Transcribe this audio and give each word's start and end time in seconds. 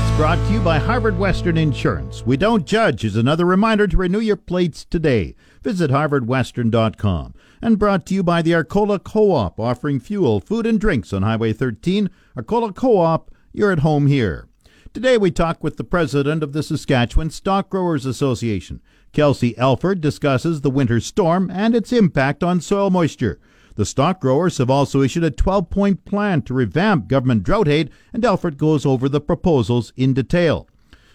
It's 0.00 0.16
brought 0.16 0.38
to 0.46 0.52
you 0.52 0.60
by 0.60 0.78
Harvard 0.78 1.18
Western 1.18 1.56
Insurance. 1.56 2.24
We 2.24 2.36
don't 2.36 2.64
judge 2.64 3.04
is 3.04 3.16
another 3.16 3.44
reminder 3.44 3.88
to 3.88 3.96
renew 3.96 4.20
your 4.20 4.36
plates 4.36 4.84
today. 4.84 5.34
Visit 5.64 5.90
harvardwestern.com. 5.90 7.34
And 7.60 7.80
brought 7.80 8.06
to 8.06 8.14
you 8.14 8.22
by 8.22 8.40
the 8.40 8.54
Arcola 8.54 9.00
Co-op, 9.00 9.58
offering 9.58 9.98
fuel, 9.98 10.38
food, 10.38 10.66
and 10.66 10.80
drinks 10.80 11.12
on 11.12 11.22
Highway 11.22 11.52
13. 11.52 12.10
Arcola 12.36 12.72
Co-op, 12.72 13.32
you're 13.52 13.72
at 13.72 13.80
home 13.80 14.06
here. 14.06 14.46
Today 14.94 15.18
we 15.18 15.32
talk 15.32 15.64
with 15.64 15.78
the 15.78 15.82
president 15.82 16.44
of 16.44 16.52
the 16.52 16.62
Saskatchewan 16.62 17.30
Stock 17.30 17.68
Growers 17.68 18.06
Association. 18.06 18.80
Kelsey 19.12 19.58
Elford 19.58 20.00
discusses 20.00 20.60
the 20.60 20.70
winter 20.70 21.00
storm 21.00 21.50
and 21.50 21.74
its 21.74 21.92
impact 21.92 22.44
on 22.44 22.60
soil 22.60 22.90
moisture. 22.90 23.40
The 23.78 23.86
stock 23.86 24.20
growers 24.20 24.58
have 24.58 24.70
also 24.70 25.02
issued 25.02 25.22
a 25.22 25.30
12 25.30 25.70
point 25.70 26.04
plan 26.04 26.42
to 26.42 26.52
revamp 26.52 27.06
government 27.06 27.44
drought 27.44 27.68
aid, 27.68 27.90
and 28.12 28.24
Elford 28.24 28.58
goes 28.58 28.84
over 28.84 29.08
the 29.08 29.20
proposals 29.20 29.92
in 29.96 30.14
detail. 30.14 30.68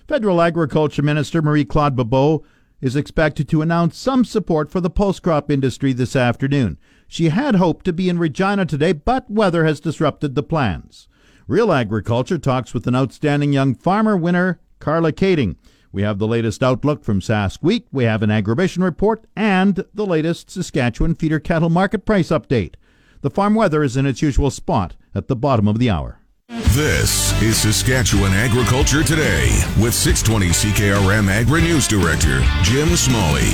Federal 0.07 0.41
Agriculture 0.41 1.01
Minister 1.01 1.41
Marie 1.41 1.65
Claude 1.65 1.97
Bibeau 1.97 2.41
is 2.79 2.95
expected 2.95 3.49
to 3.49 3.61
announce 3.61 3.97
some 3.97 4.23
support 4.23 4.71
for 4.71 4.79
the 4.79 4.89
pulse 4.89 5.19
crop 5.19 5.51
industry 5.51 5.91
this 5.91 6.15
afternoon. 6.15 6.77
She 7.05 7.27
had 7.27 7.55
hoped 7.55 7.83
to 7.83 7.91
be 7.91 8.07
in 8.07 8.17
Regina 8.17 8.65
today, 8.65 8.93
but 8.93 9.29
weather 9.29 9.65
has 9.65 9.81
disrupted 9.81 10.33
the 10.33 10.41
plans. 10.41 11.09
Real 11.47 11.69
Agriculture 11.69 12.37
talks 12.37 12.73
with 12.73 12.87
an 12.87 12.95
outstanding 12.95 13.51
young 13.51 13.75
farmer 13.75 14.15
winner, 14.15 14.61
Carla 14.79 15.11
Kading. 15.11 15.57
We 15.93 16.01
have 16.01 16.17
the 16.17 16.27
latest 16.27 16.63
outlook 16.63 17.03
from 17.03 17.21
Sask 17.21 17.59
Wheat, 17.61 17.87
we 17.91 18.05
have 18.05 18.23
an 18.23 18.31
agribition 18.31 18.81
report, 18.81 19.25
and 19.35 19.85
the 19.93 20.07
latest 20.07 20.49
Saskatchewan 20.49 21.13
feeder 21.13 21.39
cattle 21.39 21.69
market 21.69 22.03
price 22.03 22.29
update. 22.29 22.73
The 23.21 23.29
farm 23.29 23.53
weather 23.53 23.83
is 23.83 23.95
in 23.95 24.07
its 24.07 24.19
usual 24.19 24.49
spot 24.49 24.95
at 25.13 25.27
the 25.27 25.35
bottom 25.35 25.67
of 25.67 25.77
the 25.77 25.91
hour. 25.91 26.19
This 26.49 27.39
is 27.43 27.57
Saskatchewan 27.57 28.33
Agriculture 28.33 29.03
Today 29.03 29.49
with 29.79 29.93
620 29.93 30.47
CKRM 30.47 31.29
Agri 31.29 31.61
News 31.61 31.87
Director 31.87 32.41
Jim 32.63 32.95
Smalley. 32.95 33.51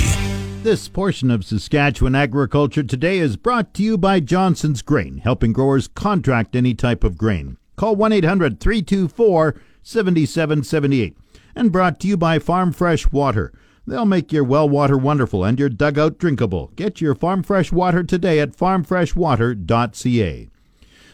This 0.62 0.88
portion 0.88 1.30
of 1.30 1.44
Saskatchewan 1.44 2.14
Agriculture 2.14 2.82
Today 2.82 3.18
is 3.18 3.36
brought 3.36 3.74
to 3.74 3.82
you 3.82 3.98
by 3.98 4.18
Johnson's 4.18 4.80
Grain, 4.80 5.18
helping 5.18 5.52
growers 5.52 5.88
contract 5.88 6.56
any 6.56 6.72
type 6.72 7.04
of 7.04 7.18
grain. 7.18 7.58
Call 7.76 7.96
1 7.96 8.12
800 8.12 8.60
324 8.60 9.60
7778 9.82 11.18
and 11.60 11.70
brought 11.70 12.00
to 12.00 12.08
you 12.08 12.16
by 12.16 12.38
Farm 12.38 12.72
Fresh 12.72 13.12
Water. 13.12 13.52
They'll 13.86 14.06
make 14.06 14.32
your 14.32 14.44
well 14.44 14.66
water 14.66 14.96
wonderful 14.96 15.44
and 15.44 15.58
your 15.58 15.68
dugout 15.68 16.16
drinkable. 16.16 16.72
Get 16.74 17.02
your 17.02 17.14
Farm 17.14 17.42
Fresh 17.42 17.70
Water 17.70 18.02
today 18.02 18.40
at 18.40 18.56
farmfreshwater.ca. 18.56 20.48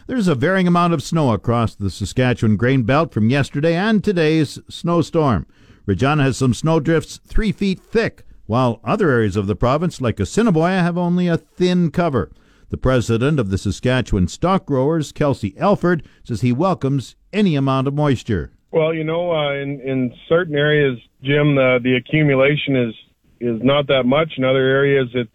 There's 0.07 0.27
a 0.29 0.35
varying 0.35 0.67
amount 0.67 0.93
of 0.93 1.03
snow 1.03 1.33
across 1.33 1.75
the 1.75 1.89
Saskatchewan 1.89 2.55
grain 2.55 2.83
belt 2.83 3.13
from 3.13 3.29
yesterday 3.29 3.75
and 3.75 4.01
today's 4.01 4.57
snowstorm. 4.69 5.45
Regina 5.85 6.23
has 6.23 6.37
some 6.37 6.53
snowdrifts 6.53 7.19
three 7.25 7.51
feet 7.51 7.81
thick, 7.81 8.23
while 8.45 8.79
other 8.85 9.09
areas 9.09 9.35
of 9.35 9.47
the 9.47 9.55
province, 9.55 9.99
like 9.99 10.17
Assiniboia, 10.17 10.79
have 10.79 10.97
only 10.97 11.27
a 11.27 11.35
thin 11.35 11.91
cover. 11.91 12.31
The 12.69 12.77
president 12.77 13.37
of 13.37 13.49
the 13.49 13.57
Saskatchewan 13.57 14.29
Stock 14.29 14.65
Growers, 14.65 15.11
Kelsey 15.11 15.57
Elford, 15.57 16.03
says 16.23 16.39
he 16.39 16.53
welcomes 16.53 17.17
any 17.33 17.57
amount 17.57 17.89
of 17.89 17.93
moisture. 17.93 18.53
Well, 18.71 18.93
you 18.93 19.03
know, 19.03 19.31
uh, 19.31 19.53
in 19.53 19.79
in 19.81 20.13
certain 20.27 20.55
areas, 20.55 20.99
Jim, 21.23 21.55
the 21.55 21.79
the 21.81 21.95
accumulation 21.95 22.75
is 22.75 22.93
is 23.39 23.61
not 23.63 23.87
that 23.87 24.03
much. 24.05 24.33
In 24.37 24.43
other 24.43 24.65
areas, 24.65 25.09
it's 25.13 25.29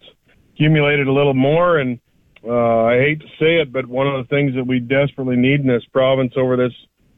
accumulated 0.53 1.07
a 1.07 1.11
little 1.11 1.33
more. 1.33 1.77
And 1.77 1.99
uh, 2.47 2.83
I 2.83 2.97
hate 2.97 3.21
to 3.21 3.27
say 3.39 3.61
it, 3.61 3.71
but 3.71 3.87
one 3.87 4.07
of 4.07 4.23
the 4.23 4.29
things 4.29 4.53
that 4.55 4.67
we 4.67 4.79
desperately 4.79 5.35
need 5.35 5.61
in 5.61 5.67
this 5.67 5.85
province 5.91 6.33
over 6.35 6.55
this 6.57 6.73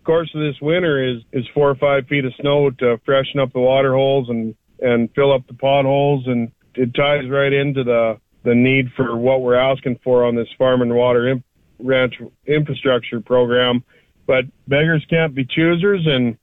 course 0.05 0.29
of 0.35 0.41
this 0.41 0.55
winter 0.61 1.03
is 1.03 1.21
is 1.33 1.45
four 1.53 1.69
or 1.69 1.75
five 1.75 2.07
feet 2.07 2.25
of 2.25 2.33
snow 2.39 2.69
to 2.69 2.99
freshen 3.05 3.39
up 3.39 3.51
the 3.51 3.59
water 3.59 3.93
holes 3.93 4.29
and 4.29 4.55
and 4.79 5.09
fill 5.15 5.33
up 5.33 5.45
the 5.47 5.53
potholes. 5.53 6.27
And 6.27 6.51
it 6.75 6.93
ties 6.93 7.29
right 7.29 7.51
into 7.51 7.83
the 7.83 8.19
the 8.43 8.55
need 8.55 8.91
for 8.95 9.17
what 9.17 9.41
we're 9.41 9.55
asking 9.55 9.99
for 10.03 10.23
on 10.23 10.35
this 10.35 10.47
farm 10.57 10.81
and 10.81 10.95
water 10.95 11.27
imp- 11.27 11.45
ranch 11.79 12.13
infrastructure 12.45 13.19
program 13.19 13.83
but 14.27 14.45
beggars 14.67 15.05
can't 15.09 15.35
be 15.35 15.45
choosers, 15.45 16.05
and 16.05 16.37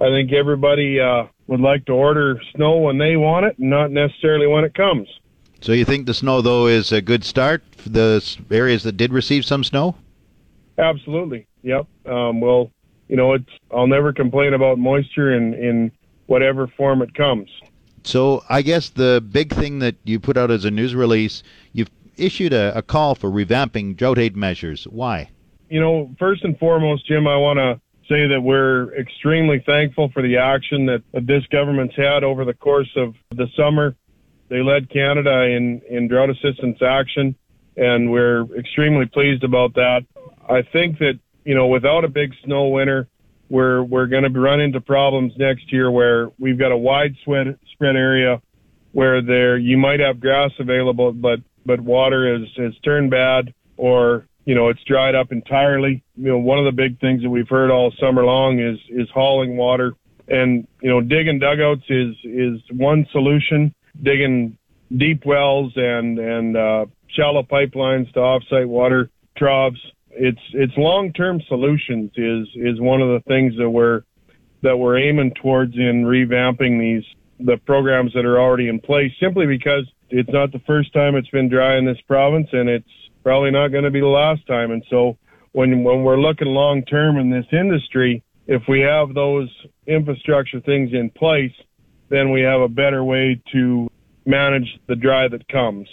I 0.00 0.08
think 0.08 0.32
everybody 0.32 1.00
uh, 1.00 1.24
would 1.46 1.60
like 1.60 1.84
to 1.86 1.92
order 1.92 2.40
snow 2.54 2.78
when 2.78 2.98
they 2.98 3.16
want 3.16 3.46
it, 3.46 3.58
and 3.58 3.70
not 3.70 3.90
necessarily 3.90 4.46
when 4.46 4.64
it 4.64 4.74
comes. 4.74 5.08
So 5.60 5.72
you 5.72 5.84
think 5.84 6.06
the 6.06 6.14
snow, 6.14 6.42
though, 6.42 6.66
is 6.66 6.92
a 6.92 7.00
good 7.00 7.24
start 7.24 7.62
for 7.76 7.88
the 7.88 8.36
areas 8.50 8.82
that 8.82 8.96
did 8.96 9.12
receive 9.12 9.44
some 9.44 9.64
snow? 9.64 9.96
Absolutely. 10.78 11.46
Yep. 11.62 11.86
Um, 12.06 12.40
well, 12.40 12.70
you 13.08 13.16
know, 13.16 13.34
it's 13.34 13.50
I'll 13.70 13.86
never 13.86 14.12
complain 14.12 14.54
about 14.54 14.78
moisture 14.78 15.34
in 15.34 15.54
in 15.54 15.92
whatever 16.26 16.66
form 16.66 17.02
it 17.02 17.14
comes. 17.14 17.48
So 18.02 18.44
I 18.48 18.62
guess 18.62 18.90
the 18.90 19.24
big 19.32 19.52
thing 19.52 19.78
that 19.78 19.96
you 20.04 20.20
put 20.20 20.36
out 20.36 20.50
as 20.50 20.64
a 20.64 20.70
news 20.70 20.94
release, 20.94 21.42
you've 21.72 21.90
issued 22.16 22.52
a, 22.52 22.76
a 22.76 22.82
call 22.82 23.14
for 23.14 23.30
revamping 23.30 23.96
drought 23.96 24.18
aid 24.18 24.36
measures. 24.36 24.84
Why? 24.84 25.30
You 25.74 25.80
know, 25.80 26.08
first 26.20 26.44
and 26.44 26.56
foremost, 26.60 27.04
Jim, 27.04 27.26
I 27.26 27.36
want 27.36 27.58
to 27.58 27.80
say 28.08 28.28
that 28.28 28.40
we're 28.40 28.94
extremely 28.94 29.60
thankful 29.66 30.08
for 30.14 30.22
the 30.22 30.36
action 30.36 30.86
that, 30.86 31.02
this 31.26 31.44
government's 31.50 31.96
had 31.96 32.22
over 32.22 32.44
the 32.44 32.54
course 32.54 32.90
of 32.94 33.16
the 33.32 33.48
summer. 33.56 33.96
They 34.48 34.62
led 34.62 34.88
Canada 34.88 35.42
in, 35.42 35.82
in 35.90 36.06
drought 36.06 36.30
assistance 36.30 36.78
action, 36.80 37.34
and 37.76 38.12
we're 38.12 38.44
extremely 38.56 39.06
pleased 39.06 39.42
about 39.42 39.74
that. 39.74 40.02
I 40.48 40.62
think 40.62 41.00
that, 41.00 41.18
you 41.44 41.56
know, 41.56 41.66
without 41.66 42.04
a 42.04 42.08
big 42.08 42.30
snow 42.44 42.68
winter, 42.68 43.08
we're, 43.50 43.82
we're 43.82 44.06
going 44.06 44.32
to 44.32 44.40
run 44.40 44.60
into 44.60 44.80
problems 44.80 45.32
next 45.36 45.72
year 45.72 45.90
where 45.90 46.30
we've 46.38 46.58
got 46.58 46.70
a 46.70 46.76
wide 46.76 47.16
spread, 47.22 47.58
area 47.82 48.40
where 48.92 49.20
there, 49.22 49.58
you 49.58 49.76
might 49.76 49.98
have 49.98 50.20
grass 50.20 50.52
available, 50.60 51.10
but, 51.10 51.40
but 51.66 51.80
water 51.80 52.32
is, 52.36 52.48
has 52.56 52.74
turned 52.84 53.10
bad 53.10 53.52
or 53.76 54.28
you 54.44 54.54
know, 54.54 54.68
it's 54.68 54.82
dried 54.84 55.14
up 55.14 55.32
entirely. 55.32 56.02
You 56.16 56.28
know, 56.28 56.38
one 56.38 56.58
of 56.58 56.64
the 56.64 56.72
big 56.72 57.00
things 57.00 57.22
that 57.22 57.30
we've 57.30 57.48
heard 57.48 57.70
all 57.70 57.92
summer 58.00 58.24
long 58.24 58.60
is 58.60 58.78
is 58.90 59.08
hauling 59.12 59.56
water, 59.56 59.94
and 60.28 60.66
you 60.82 60.90
know, 60.90 61.00
digging 61.00 61.38
dugouts 61.38 61.84
is 61.88 62.14
is 62.24 62.60
one 62.72 63.06
solution. 63.12 63.74
Digging 64.02 64.58
deep 64.96 65.24
wells 65.24 65.72
and 65.76 66.18
and 66.18 66.56
uh, 66.56 66.86
shallow 67.08 67.42
pipelines 67.42 68.12
to 68.12 68.20
offsite 68.20 68.66
water 68.66 69.10
troughs. 69.36 69.80
It's 70.10 70.40
it's 70.52 70.72
long 70.76 71.12
term 71.12 71.40
solutions 71.48 72.10
is 72.16 72.48
is 72.54 72.80
one 72.80 73.00
of 73.00 73.08
the 73.08 73.22
things 73.26 73.54
that 73.58 73.70
we're 73.70 74.02
that 74.62 74.76
we're 74.76 74.98
aiming 74.98 75.32
towards 75.42 75.74
in 75.74 76.04
revamping 76.04 76.80
these 76.80 77.04
the 77.40 77.56
programs 77.66 78.12
that 78.12 78.24
are 78.24 78.38
already 78.38 78.68
in 78.68 78.80
place. 78.80 79.12
Simply 79.20 79.46
because 79.46 79.84
it's 80.10 80.30
not 80.32 80.52
the 80.52 80.60
first 80.66 80.92
time 80.92 81.16
it's 81.16 81.28
been 81.30 81.48
dry 81.48 81.76
in 81.78 81.84
this 81.84 82.00
province, 82.06 82.48
and 82.52 82.68
it's 82.68 82.88
probably 83.24 83.50
not 83.50 83.68
going 83.68 83.84
to 83.84 83.90
be 83.90 84.00
the 84.00 84.06
last 84.06 84.46
time. 84.46 84.70
And 84.70 84.84
so 84.88 85.18
when 85.52 85.82
when 85.82 86.04
we're 86.04 86.20
looking 86.20 86.48
long 86.48 86.84
term 86.84 87.16
in 87.16 87.30
this 87.30 87.46
industry, 87.50 88.22
if 88.46 88.62
we 88.68 88.80
have 88.80 89.14
those 89.14 89.48
infrastructure 89.86 90.60
things 90.60 90.92
in 90.92 91.10
place, 91.10 91.52
then 92.10 92.30
we 92.30 92.42
have 92.42 92.60
a 92.60 92.68
better 92.68 93.02
way 93.02 93.40
to 93.52 93.90
manage 94.26 94.78
the 94.86 94.94
dry 94.94 95.26
that 95.28 95.48
comes. 95.48 95.88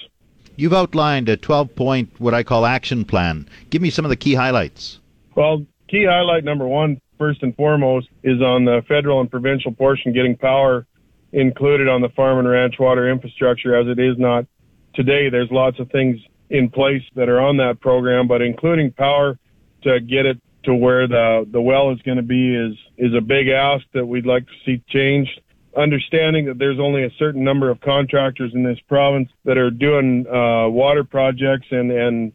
You've 0.58 0.74
outlined 0.74 1.30
a 1.30 1.38
12 1.38 1.76
point, 1.76 2.20
what 2.20 2.34
I 2.34 2.44
call 2.44 2.66
action 2.66 3.06
plan. 3.06 3.48
Give 3.70 3.82
me 3.82 3.90
some 3.90 4.06
of 4.06 4.10
the 4.10 4.18
key 4.18 4.34
highlights. 4.34 5.00
Well, 5.34 5.66
key 5.90 6.06
highlight 6.06 6.44
number 6.44 6.68
one, 6.68 7.00
first 7.18 7.42
and 7.42 7.56
foremost, 7.56 8.10
is 8.24 8.42
on 8.42 8.66
the 8.66 8.84
federal 8.88 9.22
and 9.22 9.32
provincial 9.32 9.72
portion 9.72 10.14
getting 10.14 10.36
power 10.36 10.86
included 11.32 11.88
on 11.88 12.02
the 12.02 12.10
farm 12.10 12.40
and 12.40 12.48
ranch 12.50 12.76
water 12.78 13.10
infrastructure 13.10 13.76
as 13.76 13.88
it 13.88 13.98
is 13.98 14.18
not 14.18 14.46
today. 14.94 15.30
There's 15.30 15.50
lots 15.50 15.80
of 15.80 15.90
things 15.90 16.20
in 16.52 16.70
place 16.70 17.02
that 17.16 17.30
are 17.30 17.40
on 17.40 17.58
that 17.58 17.80
program, 17.80 18.28
but 18.28 18.42
including 18.42 18.92
power 18.92 19.40
to 19.84 20.00
get 20.02 20.26
it 20.26 20.38
to 20.64 20.76
where 20.76 21.08
the 21.08 21.48
the 21.52 21.62
well 21.62 21.92
is 21.92 22.00
going 22.04 22.18
to 22.18 22.24
be 22.24 22.56
is 22.56 22.78
is 22.98 23.16
a 23.18 23.22
big 23.22 23.48
ask 23.48 23.84
that 23.94 24.06
we'd 24.06 24.26
like 24.26 24.46
to 24.46 24.54
see 24.66 24.84
changed. 24.90 25.42
Understanding 25.76 26.46
that 26.48 26.60
there's 26.60 26.80
only 26.80 27.06
a 27.06 27.10
certain 27.18 27.44
number 27.46 27.70
of 27.70 27.80
contractors 27.80 28.52
in 28.54 28.62
this 28.62 28.78
province 28.90 29.30
that 29.46 29.58
are 29.58 29.72
doing 29.72 30.28
uh, 30.28 30.68
water 30.68 31.06
projects, 31.06 31.68
and 31.72 31.90
and 31.90 32.34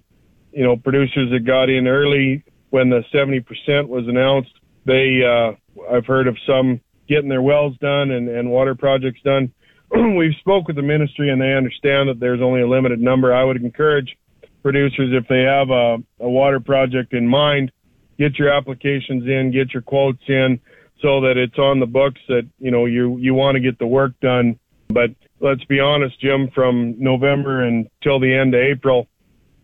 you 0.51 0.65
know 0.65 0.77
producers 0.77 1.31
that 1.31 1.45
got 1.47 1.69
in 1.69 1.87
early 1.87 2.43
when 2.71 2.89
the 2.89 3.05
70% 3.15 3.87
was 3.87 4.09
announced. 4.09 4.51
They 4.87 5.21
uh, 5.23 5.53
I've 5.95 6.07
heard 6.07 6.27
of 6.27 6.37
some 6.47 6.81
getting 7.07 7.29
their 7.29 7.43
wells 7.43 7.77
done 7.79 8.11
and, 8.11 8.29
and 8.29 8.51
water 8.51 8.75
projects 8.75 9.21
done. 9.23 9.53
We've 10.17 10.35
spoke 10.41 10.67
with 10.67 10.77
the 10.77 10.83
ministry, 10.83 11.31
and 11.31 11.41
they 11.41 11.55
understand 11.55 12.09
that 12.09 12.21
there's 12.21 12.41
only 12.41 12.63
a 12.63 12.69
limited 12.69 13.01
number. 13.01 13.35
I 13.35 13.45
would 13.45 13.57
encourage 13.57 14.17
producers 14.63 15.11
if 15.13 15.29
they 15.29 15.43
have 15.43 15.71
a, 15.71 15.97
a 16.25 16.29
water 16.29 16.61
project 16.61 17.13
in 17.13 17.27
mind 17.27 17.71
get 18.19 18.39
your 18.39 18.51
applications 18.51 19.25
in, 19.25 19.53
get 19.53 19.73
your 19.73 19.83
quotes 19.83 20.23
in 20.29 20.59
so 21.03 21.21
that 21.21 21.37
it's 21.37 21.59
on 21.59 21.81
the 21.81 21.87
books 21.87 22.21
that, 22.29 22.49
you 22.59 22.71
know, 22.71 22.87
you, 22.87 23.19
you 23.19 23.35
want 23.35 23.55
to 23.57 23.61
get 23.61 23.79
the 23.79 23.87
work 23.87 24.19
done. 24.21 24.59
But 24.89 25.11
let's 25.41 25.65
be 25.65 25.81
honest, 25.81 26.21
Jim, 26.21 26.51
from 26.55 26.95
November 26.99 27.65
until 27.65 28.19
the 28.19 28.35
end 28.35 28.55
of 28.55 28.61
April, 28.61 29.09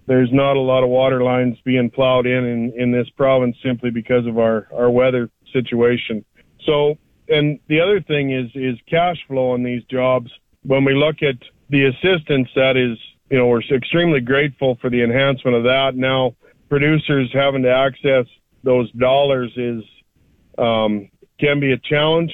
there's 0.07 0.31
not 0.33 0.57
a 0.57 0.61
lot 0.61 0.83
of 0.83 0.91
water 0.91 1.23
lines 1.23 1.57
being 1.65 1.89
plowed 1.89 2.27
in, 2.27 2.45
in 2.45 2.73
in 2.77 2.93
this 2.93 3.09
province 3.17 3.57
simply 3.65 3.91
because 3.91 4.27
of 4.27 4.37
our 4.37 4.67
our 4.75 4.91
weather 4.91 5.31
situation. 5.53 6.25
So, 6.67 6.99
and 7.29 7.59
the 7.69 7.81
other 7.81 8.01
thing 8.01 8.33
is 8.33 8.51
is 8.55 8.79
cash 8.89 9.17
flow 9.27 9.53
on 9.53 9.63
these 9.63 9.83
jobs. 9.85 10.31
When 10.65 10.85
we 10.85 10.95
look 10.95 11.23
at 11.23 11.37
the 11.71 11.87
assistance, 11.87 12.49
that 12.55 12.77
is, 12.77 12.99
you 13.31 13.39
know, 13.39 13.47
we're 13.47 13.63
extremely 13.63 14.21
grateful 14.21 14.77
for 14.81 14.91
the 14.91 15.03
enhancement 15.03 15.57
of 15.57 15.65
that. 15.65 15.97
Now, 15.97 16.37
producers 16.69 17.31
having 17.33 17.63
to 17.63 17.71
access 17.71 18.27
those 18.63 18.91
dollars 18.93 19.53
is 19.57 19.83
um, 20.59 21.11
can 21.41 21.61
be 21.61 21.73
a 21.73 21.79
challenge. 21.79 22.33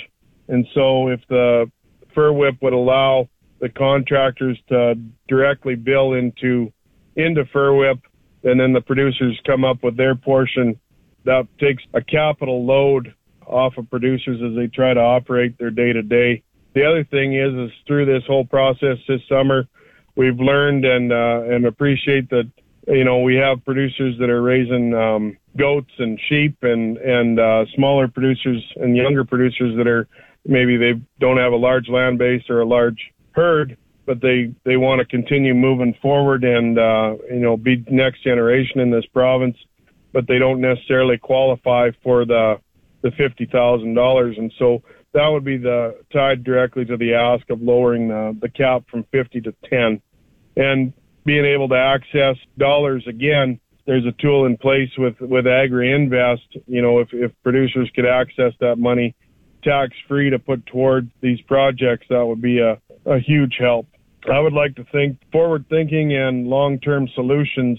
And 0.48 0.66
so 0.74 1.08
if 1.08 1.20
the 1.28 1.70
FRWIP 2.14 2.60
would 2.62 2.72
allow 2.72 3.28
the 3.60 3.68
contractors 3.68 4.58
to 4.68 4.94
directly 5.28 5.74
bill 5.74 6.14
into 6.14 6.72
into 7.16 7.44
FRWIP 7.44 8.00
and 8.44 8.60
then 8.60 8.72
the 8.72 8.80
producers 8.80 9.38
come 9.44 9.64
up 9.64 9.82
with 9.82 9.96
their 9.96 10.14
portion, 10.14 10.78
that 11.24 11.46
takes 11.58 11.82
a 11.94 12.00
capital 12.00 12.64
load 12.64 13.14
off 13.48 13.76
of 13.78 13.88
producers 13.90 14.40
as 14.42 14.56
they 14.56 14.66
try 14.66 14.94
to 14.94 15.00
operate 15.00 15.58
their 15.58 15.70
day 15.70 15.92
to 15.92 16.02
day. 16.02 16.42
The 16.74 16.84
other 16.84 17.04
thing 17.04 17.34
is, 17.34 17.52
is 17.54 17.70
through 17.86 18.06
this 18.06 18.22
whole 18.26 18.44
process 18.44 18.98
this 19.08 19.20
summer, 19.28 19.66
we've 20.16 20.38
learned 20.38 20.84
and 20.84 21.12
uh, 21.12 21.42
and 21.54 21.64
appreciate 21.64 22.28
that 22.30 22.50
you 22.86 23.04
know 23.04 23.20
we 23.20 23.36
have 23.36 23.64
producers 23.64 24.16
that 24.18 24.28
are 24.28 24.42
raising 24.42 24.94
um, 24.94 25.38
goats 25.56 25.90
and 25.98 26.20
sheep 26.28 26.56
and 26.62 26.98
and 26.98 27.40
uh, 27.40 27.64
smaller 27.74 28.08
producers 28.08 28.62
and 28.76 28.96
younger 28.96 29.24
producers 29.24 29.76
that 29.76 29.86
are 29.86 30.06
maybe 30.44 30.76
they 30.76 30.92
don't 31.20 31.38
have 31.38 31.52
a 31.52 31.56
large 31.56 31.88
land 31.88 32.18
base 32.18 32.42
or 32.48 32.60
a 32.60 32.66
large 32.66 33.12
herd, 33.32 33.76
but 34.06 34.20
they 34.20 34.52
they 34.64 34.76
want 34.76 35.00
to 35.00 35.06
continue 35.06 35.54
moving 35.54 35.94
forward 36.02 36.44
and 36.44 36.78
uh, 36.78 37.14
you 37.30 37.40
know 37.40 37.56
be 37.56 37.84
next 37.90 38.22
generation 38.22 38.80
in 38.80 38.90
this 38.90 39.06
province, 39.06 39.56
but 40.12 40.26
they 40.26 40.38
don't 40.38 40.60
necessarily 40.60 41.16
qualify 41.16 41.90
for 42.02 42.24
the 42.24 42.60
the 43.02 43.10
fifty 43.12 43.46
thousand 43.46 43.94
dollars, 43.94 44.36
and 44.38 44.52
so 44.58 44.82
that 45.14 45.28
would 45.28 45.44
be 45.44 45.56
the 45.56 45.96
tied 46.12 46.44
directly 46.44 46.84
to 46.84 46.96
the 46.96 47.14
ask 47.14 47.48
of 47.50 47.62
lowering 47.62 48.08
the, 48.08 48.36
the 48.40 48.48
cap 48.48 48.84
from 48.90 49.04
fifty 49.12 49.40
to 49.40 49.54
ten, 49.68 50.00
and 50.56 50.92
being 51.24 51.44
able 51.44 51.68
to 51.68 51.76
access 51.76 52.36
dollars 52.56 53.04
again 53.06 53.60
there's 53.88 54.04
a 54.04 54.12
tool 54.20 54.44
in 54.44 54.58
place 54.58 54.90
with 54.98 55.18
with 55.18 55.46
Agri 55.46 55.90
Invest. 55.90 56.58
You 56.66 56.82
know, 56.82 56.98
if 56.98 57.08
if 57.12 57.32
producers 57.42 57.90
could 57.94 58.04
access 58.04 58.52
that 58.60 58.76
money 58.76 59.16
tax 59.64 59.94
free 60.06 60.28
to 60.28 60.38
put 60.38 60.64
toward 60.66 61.10
these 61.22 61.40
projects, 61.42 62.06
that 62.10 62.24
would 62.24 62.42
be 62.42 62.58
a, 62.58 62.78
a 63.06 63.18
huge 63.18 63.56
help. 63.58 63.86
I 64.30 64.40
would 64.40 64.52
like 64.52 64.76
to 64.76 64.84
think 64.92 65.16
forward 65.32 65.64
thinking 65.70 66.14
and 66.14 66.48
long 66.48 66.78
term 66.80 67.08
solutions 67.14 67.78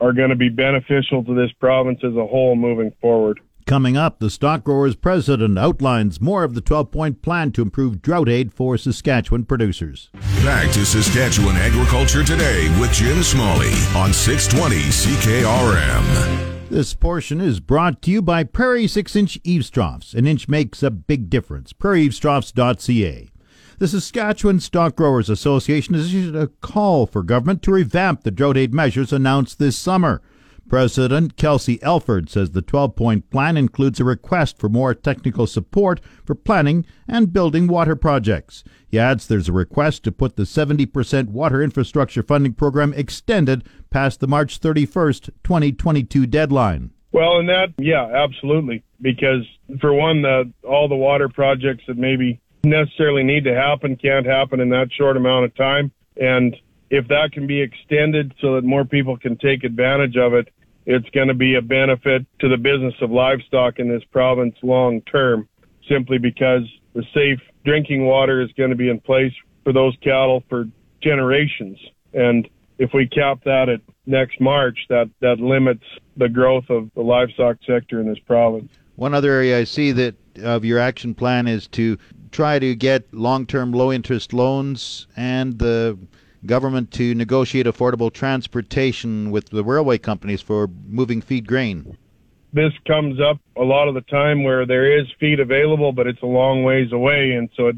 are 0.00 0.12
going 0.12 0.30
to 0.30 0.36
be 0.36 0.48
beneficial 0.48 1.22
to 1.22 1.34
this 1.34 1.52
province 1.60 2.00
as 2.02 2.16
a 2.16 2.26
whole 2.26 2.56
moving 2.56 2.92
forward. 3.00 3.40
Coming 3.66 3.96
up, 3.96 4.18
the 4.18 4.28
Stock 4.28 4.62
Growers 4.62 4.94
President 4.94 5.58
outlines 5.58 6.20
more 6.20 6.44
of 6.44 6.52
the 6.52 6.60
12 6.60 6.90
point 6.90 7.22
plan 7.22 7.50
to 7.52 7.62
improve 7.62 8.02
drought 8.02 8.28
aid 8.28 8.52
for 8.52 8.76
Saskatchewan 8.76 9.46
producers. 9.46 10.10
Back 10.44 10.70
to 10.72 10.84
Saskatchewan 10.84 11.56
Agriculture 11.56 12.22
Today 12.22 12.68
with 12.78 12.92
Jim 12.92 13.22
Smalley 13.22 13.72
on 13.96 14.12
620 14.12 14.76
CKRM. 14.90 16.68
This 16.68 16.92
portion 16.92 17.40
is 17.40 17.60
brought 17.60 18.02
to 18.02 18.10
you 18.10 18.20
by 18.20 18.44
Prairie 18.44 18.86
6 18.86 19.16
inch 19.16 19.38
eaves 19.44 19.70
troughs. 19.70 20.12
An 20.12 20.26
inch 20.26 20.46
makes 20.46 20.82
a 20.82 20.90
big 20.90 21.30
difference. 21.30 21.72
PrairieEavesTroughs.ca. 21.72 23.30
The 23.78 23.88
Saskatchewan 23.88 24.60
Stock 24.60 24.94
Growers 24.94 25.30
Association 25.30 25.94
has 25.94 26.08
issued 26.08 26.36
a 26.36 26.48
call 26.48 27.06
for 27.06 27.22
government 27.22 27.62
to 27.62 27.72
revamp 27.72 28.24
the 28.24 28.30
drought 28.30 28.58
aid 28.58 28.74
measures 28.74 29.10
announced 29.10 29.58
this 29.58 29.78
summer. 29.78 30.20
President 30.68 31.36
Kelsey 31.36 31.82
Elford 31.82 32.30
says 32.30 32.50
the 32.50 32.62
12 32.62 32.96
point 32.96 33.30
plan 33.30 33.56
includes 33.56 34.00
a 34.00 34.04
request 34.04 34.58
for 34.58 34.68
more 34.68 34.94
technical 34.94 35.46
support 35.46 36.00
for 36.24 36.34
planning 36.34 36.86
and 37.06 37.32
building 37.32 37.66
water 37.66 37.94
projects. 37.94 38.64
He 38.88 38.98
adds 38.98 39.26
there's 39.26 39.48
a 39.48 39.52
request 39.52 40.04
to 40.04 40.12
put 40.12 40.36
the 40.36 40.44
70% 40.44 41.28
water 41.28 41.62
infrastructure 41.62 42.22
funding 42.22 42.54
program 42.54 42.94
extended 42.94 43.68
past 43.90 44.20
the 44.20 44.26
March 44.26 44.60
31st, 44.60 45.30
2022 45.44 46.26
deadline. 46.26 46.90
Well, 47.12 47.38
and 47.38 47.48
that, 47.48 47.68
yeah, 47.78 48.06
absolutely. 48.06 48.82
Because 49.00 49.46
for 49.80 49.92
one, 49.92 50.22
the, 50.22 50.50
all 50.66 50.88
the 50.88 50.96
water 50.96 51.28
projects 51.28 51.84
that 51.86 51.96
maybe 51.96 52.40
necessarily 52.64 53.22
need 53.22 53.44
to 53.44 53.54
happen 53.54 53.96
can't 53.96 54.26
happen 54.26 54.60
in 54.60 54.70
that 54.70 54.88
short 54.92 55.16
amount 55.16 55.44
of 55.44 55.54
time. 55.54 55.92
And 56.20 56.56
if 56.94 57.08
that 57.08 57.32
can 57.32 57.44
be 57.48 57.60
extended 57.60 58.32
so 58.40 58.54
that 58.54 58.62
more 58.62 58.84
people 58.84 59.16
can 59.16 59.36
take 59.36 59.64
advantage 59.64 60.16
of 60.16 60.32
it, 60.32 60.48
it's 60.86 61.08
going 61.10 61.26
to 61.26 61.34
be 61.34 61.56
a 61.56 61.62
benefit 61.62 62.24
to 62.38 62.48
the 62.48 62.56
business 62.56 62.94
of 63.00 63.10
livestock 63.10 63.80
in 63.80 63.88
this 63.88 64.04
province 64.12 64.54
long 64.62 65.00
term, 65.02 65.48
simply 65.88 66.18
because 66.18 66.62
the 66.94 67.02
safe 67.12 67.40
drinking 67.64 68.06
water 68.06 68.40
is 68.40 68.52
going 68.52 68.70
to 68.70 68.76
be 68.76 68.88
in 68.88 69.00
place 69.00 69.32
for 69.64 69.72
those 69.72 69.96
cattle 70.02 70.44
for 70.48 70.66
generations. 71.02 71.78
And 72.12 72.48
if 72.78 72.90
we 72.94 73.08
cap 73.08 73.40
that 73.44 73.68
at 73.68 73.80
next 74.06 74.40
March, 74.40 74.78
that, 74.88 75.10
that 75.20 75.40
limits 75.40 75.84
the 76.16 76.28
growth 76.28 76.70
of 76.70 76.90
the 76.94 77.02
livestock 77.02 77.56
sector 77.66 78.00
in 78.00 78.08
this 78.08 78.20
province. 78.20 78.70
One 78.94 79.14
other 79.14 79.32
area 79.32 79.58
I 79.58 79.64
see 79.64 79.90
that 79.92 80.14
of 80.44 80.64
your 80.64 80.78
action 80.78 81.12
plan 81.12 81.48
is 81.48 81.66
to 81.68 81.98
try 82.30 82.60
to 82.60 82.76
get 82.76 83.12
long-term 83.12 83.72
low-interest 83.72 84.32
loans 84.32 85.08
and 85.16 85.58
the 85.58 85.98
government 86.46 86.90
to 86.92 87.14
negotiate 87.14 87.66
affordable 87.66 88.12
transportation 88.12 89.30
with 89.30 89.50
the 89.50 89.64
railway 89.64 89.98
companies 89.98 90.40
for 90.40 90.68
moving 90.86 91.20
feed 91.20 91.46
grain. 91.46 91.96
This 92.52 92.72
comes 92.86 93.20
up 93.20 93.38
a 93.56 93.64
lot 93.64 93.88
of 93.88 93.94
the 93.94 94.02
time 94.02 94.44
where 94.44 94.64
there 94.64 94.98
is 94.98 95.06
feed 95.18 95.40
available, 95.40 95.92
but 95.92 96.06
it's 96.06 96.22
a 96.22 96.26
long 96.26 96.62
ways 96.62 96.92
away, 96.92 97.32
and 97.32 97.48
so 97.56 97.68
it 97.68 97.76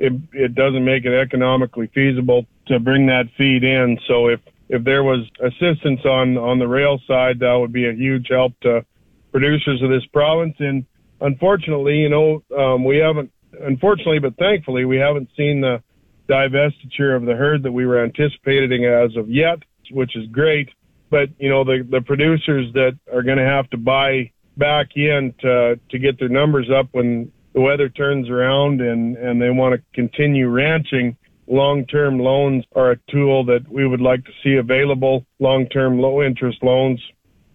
it, 0.00 0.12
it 0.32 0.54
doesn't 0.54 0.84
make 0.84 1.04
it 1.04 1.12
economically 1.12 1.88
feasible 1.92 2.46
to 2.66 2.78
bring 2.78 3.06
that 3.06 3.24
feed 3.36 3.64
in. 3.64 3.98
So 4.06 4.28
if 4.28 4.40
if 4.68 4.84
there 4.84 5.02
was 5.02 5.26
assistance 5.40 6.04
on 6.04 6.36
on 6.36 6.58
the 6.58 6.68
rail 6.68 7.00
side, 7.06 7.38
that 7.40 7.54
would 7.54 7.72
be 7.72 7.88
a 7.88 7.92
huge 7.92 8.28
help 8.28 8.58
to 8.60 8.84
producers 9.32 9.82
of 9.82 9.90
this 9.90 10.04
province. 10.12 10.54
And 10.58 10.84
unfortunately, 11.20 11.98
you 11.98 12.08
know, 12.08 12.42
um, 12.56 12.84
we 12.84 12.98
haven't. 12.98 13.32
Unfortunately, 13.62 14.18
but 14.18 14.36
thankfully, 14.36 14.84
we 14.84 14.98
haven't 14.98 15.30
seen 15.34 15.62
the 15.62 15.82
divestiture 16.28 17.16
of 17.16 17.24
the 17.24 17.34
herd 17.34 17.62
that 17.62 17.72
we 17.72 17.86
were 17.86 18.02
anticipating 18.02 18.84
as 18.84 19.16
of 19.16 19.28
yet, 19.28 19.58
which 19.90 20.16
is 20.16 20.26
great. 20.28 20.68
But 21.10 21.30
you 21.38 21.48
know, 21.48 21.64
the 21.64 21.86
the 21.90 22.02
producers 22.02 22.72
that 22.74 22.98
are 23.12 23.22
going 23.22 23.38
to 23.38 23.44
have 23.44 23.68
to 23.70 23.76
buy 23.76 24.30
back 24.56 24.88
in 24.96 25.34
to 25.40 25.80
to 25.90 25.98
get 25.98 26.18
their 26.18 26.28
numbers 26.28 26.68
up 26.70 26.88
when 26.92 27.32
the 27.54 27.60
weather 27.60 27.88
turns 27.88 28.28
around 28.28 28.80
and 28.80 29.16
and 29.16 29.40
they 29.40 29.50
want 29.50 29.74
to 29.74 29.82
continue 29.94 30.48
ranching. 30.48 31.16
Long-term 31.50 32.18
loans 32.18 32.64
are 32.76 32.90
a 32.90 32.98
tool 33.10 33.42
that 33.46 33.66
we 33.70 33.86
would 33.86 34.02
like 34.02 34.22
to 34.26 34.32
see 34.44 34.56
available. 34.56 35.24
Long-term 35.38 35.98
low-interest 35.98 36.62
loans 36.62 37.00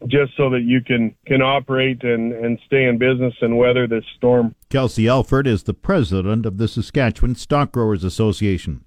just 0.07 0.35
so 0.35 0.49
that 0.49 0.63
you 0.63 0.81
can 0.81 1.15
can 1.25 1.41
operate 1.41 2.03
and 2.03 2.33
and 2.33 2.59
stay 2.65 2.85
in 2.85 2.97
business 2.97 3.33
and 3.41 3.57
weather 3.57 3.87
this 3.87 4.05
storm. 4.17 4.55
Kelsey 4.69 5.07
Elford 5.07 5.47
is 5.47 5.63
the 5.63 5.73
president 5.73 6.45
of 6.45 6.57
the 6.57 6.67
Saskatchewan 6.67 7.35
Stock 7.35 7.71
Growers 7.71 8.03
Association. 8.03 8.83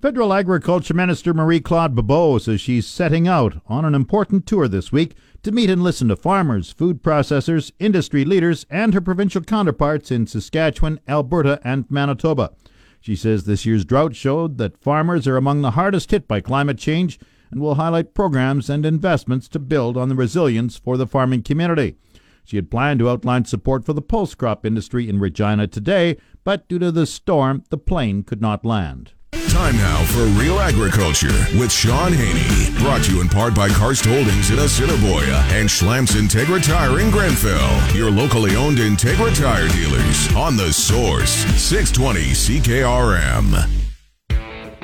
Federal 0.00 0.32
Agriculture 0.32 0.94
Minister 0.94 1.32
Marie 1.32 1.60
Claude 1.60 1.94
Bibeau 1.94 2.40
says 2.40 2.60
she's 2.60 2.88
setting 2.88 3.28
out 3.28 3.60
on 3.68 3.84
an 3.84 3.94
important 3.94 4.46
tour 4.46 4.66
this 4.66 4.90
week 4.90 5.14
to 5.44 5.52
meet 5.52 5.70
and 5.70 5.80
listen 5.80 6.08
to 6.08 6.16
farmers, 6.16 6.72
food 6.72 7.04
processors, 7.04 7.70
industry 7.78 8.24
leaders, 8.24 8.66
and 8.68 8.94
her 8.94 9.00
provincial 9.00 9.42
counterparts 9.42 10.10
in 10.10 10.26
Saskatchewan, 10.26 10.98
Alberta, 11.06 11.60
and 11.62 11.88
Manitoba. 11.88 12.50
She 13.00 13.14
says 13.14 13.44
this 13.44 13.64
year's 13.64 13.84
drought 13.84 14.16
showed 14.16 14.58
that 14.58 14.82
farmers 14.82 15.28
are 15.28 15.36
among 15.36 15.62
the 15.62 15.72
hardest 15.72 16.10
hit 16.10 16.26
by 16.26 16.40
climate 16.40 16.78
change 16.78 17.20
and 17.52 17.60
will 17.60 17.76
highlight 17.76 18.14
programs 18.14 18.68
and 18.68 18.84
investments 18.84 19.46
to 19.48 19.58
build 19.58 19.96
on 19.96 20.08
the 20.08 20.14
resilience 20.16 20.76
for 20.76 20.96
the 20.96 21.06
farming 21.06 21.42
community. 21.42 21.96
She 22.44 22.56
had 22.56 22.70
planned 22.70 22.98
to 23.00 23.08
outline 23.08 23.44
support 23.44 23.84
for 23.84 23.92
the 23.92 24.02
pulse 24.02 24.34
crop 24.34 24.66
industry 24.66 25.08
in 25.08 25.20
Regina 25.20 25.68
today, 25.68 26.16
but 26.42 26.68
due 26.68 26.80
to 26.80 26.90
the 26.90 27.06
storm, 27.06 27.62
the 27.70 27.78
plane 27.78 28.24
could 28.24 28.40
not 28.40 28.64
land. 28.64 29.12
Time 29.48 29.76
now 29.76 30.02
for 30.06 30.24
Real 30.40 30.58
Agriculture 30.58 31.32
with 31.58 31.70
Shaun 31.70 32.12
Haney. 32.12 32.76
Brought 32.82 33.04
to 33.04 33.14
you 33.14 33.20
in 33.20 33.28
part 33.28 33.54
by 33.54 33.68
Karst 33.68 34.04
Holdings 34.06 34.50
in 34.50 34.58
Assiniboia 34.58 35.44
and 35.50 35.68
Schlamps 35.68 36.16
Integra 36.16 36.62
Tire 36.62 37.00
in 37.00 37.10
Grenfell. 37.10 37.94
Your 37.94 38.10
locally 38.10 38.56
owned 38.56 38.78
Integra 38.78 39.34
Tire 39.38 39.68
dealers 39.68 40.34
on 40.34 40.56
the 40.56 40.72
source 40.72 41.30
620 41.60 42.20
CKRM. 42.32 43.82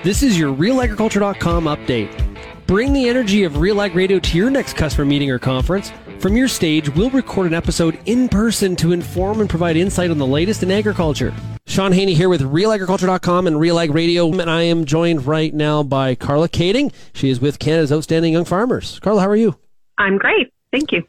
This 0.05 0.23
is 0.23 0.39
your 0.39 0.55
RealAgriculture.com 0.55 1.65
update. 1.65 2.28
Bring 2.69 2.93
the 2.93 3.09
energy 3.09 3.45
of 3.45 3.57
Real 3.57 3.81
Ag 3.81 3.95
Radio 3.95 4.19
to 4.19 4.37
your 4.37 4.51
next 4.51 4.77
customer 4.77 5.07
meeting 5.07 5.31
or 5.31 5.39
conference. 5.39 5.91
From 6.19 6.37
your 6.37 6.49
stage, 6.49 6.91
we'll 6.91 7.09
record 7.09 7.47
an 7.47 7.55
episode 7.55 7.99
in 8.05 8.29
person 8.29 8.77
to 8.77 8.93
inform 8.93 9.41
and 9.41 9.49
provide 9.49 9.79
insight 9.79 10.11
on 10.11 10.19
the 10.19 10.27
latest 10.27 10.63
in 10.63 10.71
agriculture. 10.71 11.33
Shaun 11.67 11.93
Haney 11.93 12.13
here 12.13 12.29
with 12.29 12.43
RealAgriculture.com 12.43 13.47
and 13.47 13.59
Real 13.59 13.79
Ag 13.79 13.93
Radio, 13.93 14.31
and 14.31 14.51
I 14.51 14.65
am 14.65 14.85
joined 14.85 15.25
right 15.25 15.55
now 15.55 15.83
by 15.83 16.15
Carla 16.15 16.47
Kading. 16.47 16.93
She 17.15 17.31
is 17.31 17.41
with 17.41 17.59
Canada's 17.59 17.91
Outstanding 17.91 18.35
Young 18.35 18.45
Farmers. 18.45 18.99
Carla, 19.01 19.23
how 19.23 19.29
are 19.31 19.35
you? 19.37 19.57
I'm 19.97 20.19
great. 20.19 20.53
Thank 20.71 20.93
you. 20.93 21.05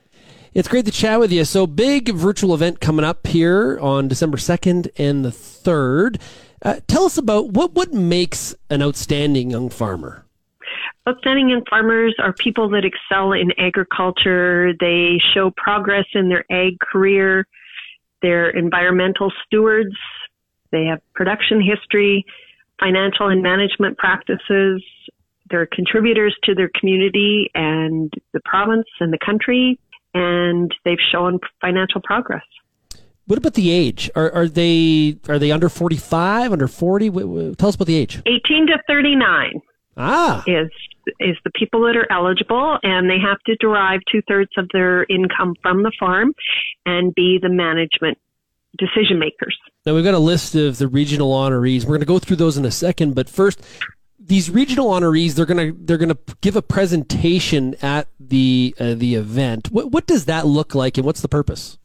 It's 0.54 0.70
great 0.70 0.86
to 0.86 0.92
chat 0.92 1.20
with 1.20 1.34
you. 1.34 1.44
So, 1.44 1.68
big 1.68 2.08
virtual 2.08 2.54
event 2.54 2.80
coming 2.80 3.04
up 3.04 3.28
here 3.28 3.78
on 3.82 4.08
December 4.08 4.38
2nd 4.38 4.92
and 4.98 5.26
the 5.26 5.30
3rd. 5.30 6.22
Uh, 6.62 6.80
tell 6.88 7.04
us 7.04 7.18
about 7.18 7.50
what, 7.50 7.74
what 7.74 7.92
makes 7.92 8.56
an 8.70 8.82
outstanding 8.82 9.52
young 9.52 9.70
farmer? 9.70 10.26
Outstanding 11.08 11.50
young 11.50 11.64
farmers 11.70 12.16
are 12.20 12.34
people 12.34 12.70
that 12.70 12.84
excel 12.86 13.34
in 13.34 13.52
agriculture. 13.58 14.74
They 14.80 15.20
show 15.34 15.52
progress 15.58 16.06
in 16.14 16.30
their 16.30 16.46
ag 16.52 16.80
career. 16.80 17.48
They're 18.22 18.50
environmental 18.50 19.32
stewards. 19.46 19.96
They 20.72 20.86
have 20.86 21.02
production 21.14 21.62
history, 21.62 22.26
financial 22.80 23.30
and 23.30 23.42
management 23.42 23.98
practices. 23.98 24.84
They're 25.50 25.66
contributors 25.66 26.38
to 26.44 26.54
their 26.54 26.70
community 26.80 27.50
and 27.56 28.14
the 28.34 28.40
province 28.46 28.88
and 29.00 29.12
the 29.12 29.18
country, 29.26 29.80
and 30.14 30.72
they've 30.86 31.00
shown 31.12 31.40
financial 31.60 32.02
progress. 32.02 32.44
What 33.26 33.38
about 33.38 33.54
the 33.54 33.72
age? 33.72 34.10
Are, 34.16 34.32
are 34.32 34.48
they 34.48 35.18
are 35.28 35.40
they 35.40 35.52
under 35.52 35.70
forty 35.70 35.98
five, 35.98 36.52
under 36.52 36.68
forty? 36.68 37.10
Tell 37.10 37.70
us 37.70 37.76
about 37.76 37.88
the 37.88 37.96
age. 37.96 38.22
Eighteen 38.26 38.68
to 38.68 38.78
thirty 38.88 39.16
nine. 39.16 39.62
Ah, 40.00 40.44
is 40.48 40.70
is 41.20 41.36
the 41.44 41.52
people 41.52 41.82
that 41.82 41.98
are 41.98 42.10
eligible, 42.12 42.78
and 42.84 43.10
they 43.10 43.20
have 43.20 43.40
to 43.46 43.56
derive 43.56 44.00
two 44.12 44.22
thirds 44.28 44.52
of 44.58 44.68
their 44.72 45.06
income 45.10 45.56
from 45.62 45.84
the 45.84 45.92
farm, 46.00 46.34
and 46.86 47.14
be 47.14 47.38
the 47.42 47.50
management 47.50 48.18
decision 48.78 49.20
makers. 49.20 49.58
Now 49.86 49.96
we've 49.96 50.04
got 50.04 50.14
a 50.14 50.20
list 50.20 50.56
of 50.56 50.78
the 50.78 50.88
regional 50.88 51.32
honorees. 51.32 51.84
We're 51.84 51.90
going 51.90 52.00
to 52.02 52.06
go 52.06 52.20
through 52.20 52.38
those 52.38 52.58
in 52.58 52.66
a 52.66 52.72
second, 52.72 53.14
but 53.14 53.30
first, 53.30 53.62
these 54.18 54.50
regional 54.50 54.90
honorees 54.90 55.34
they're 55.34 55.46
going 55.46 55.74
to 55.74 55.80
they're 55.86 55.98
going 55.98 56.10
to 56.10 56.20
give 56.42 56.56
a 56.56 56.62
presentation 56.62 57.76
at 57.82 58.08
the 58.20 58.74
uh, 58.80 58.94
the 58.94 59.16
event. 59.16 59.70
What 59.72 59.92
what 59.92 60.08
does 60.08 60.26
that 60.26 60.46
look 60.48 60.74
like, 60.74 60.98
and 60.98 61.06
what's 61.06 61.22
the 61.22 61.28
purpose? 61.28 61.78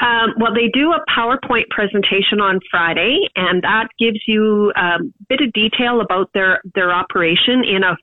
Um, 0.00 0.34
well, 0.38 0.54
they 0.54 0.68
do 0.68 0.92
a 0.92 1.04
PowerPoint 1.10 1.68
presentation 1.68 2.40
on 2.40 2.60
Friday, 2.70 3.28
and 3.36 3.62
that 3.62 3.88
gives 3.98 4.20
you 4.26 4.72
a 4.74 4.98
bit 5.28 5.40
of 5.40 5.52
detail 5.52 6.00
about 6.00 6.30
their 6.32 6.60
their 6.74 6.92
operation 6.92 7.64
in 7.64 7.84
a 7.84 7.96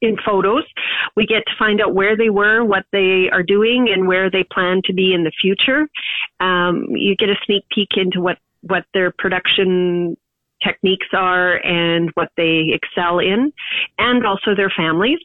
in 0.00 0.16
photos. 0.24 0.64
We 1.16 1.26
get 1.26 1.42
to 1.46 1.52
find 1.58 1.80
out 1.80 1.94
where 1.94 2.16
they 2.16 2.30
were, 2.30 2.64
what 2.64 2.84
they 2.92 3.28
are 3.32 3.42
doing, 3.42 3.88
and 3.92 4.06
where 4.06 4.30
they 4.30 4.44
plan 4.44 4.80
to 4.84 4.92
be 4.92 5.12
in 5.12 5.24
the 5.24 5.32
future. 5.40 5.88
Um, 6.38 6.86
you 6.90 7.16
get 7.16 7.28
a 7.28 7.36
sneak 7.44 7.64
peek 7.74 7.90
into 7.96 8.20
what 8.20 8.38
what 8.62 8.84
their 8.94 9.10
production 9.10 10.16
techniques 10.62 11.06
are 11.12 11.56
and 11.64 12.10
what 12.14 12.28
they 12.36 12.72
excel 12.72 13.18
in, 13.18 13.52
and 13.98 14.26
also 14.26 14.54
their 14.54 14.70
families. 14.70 15.18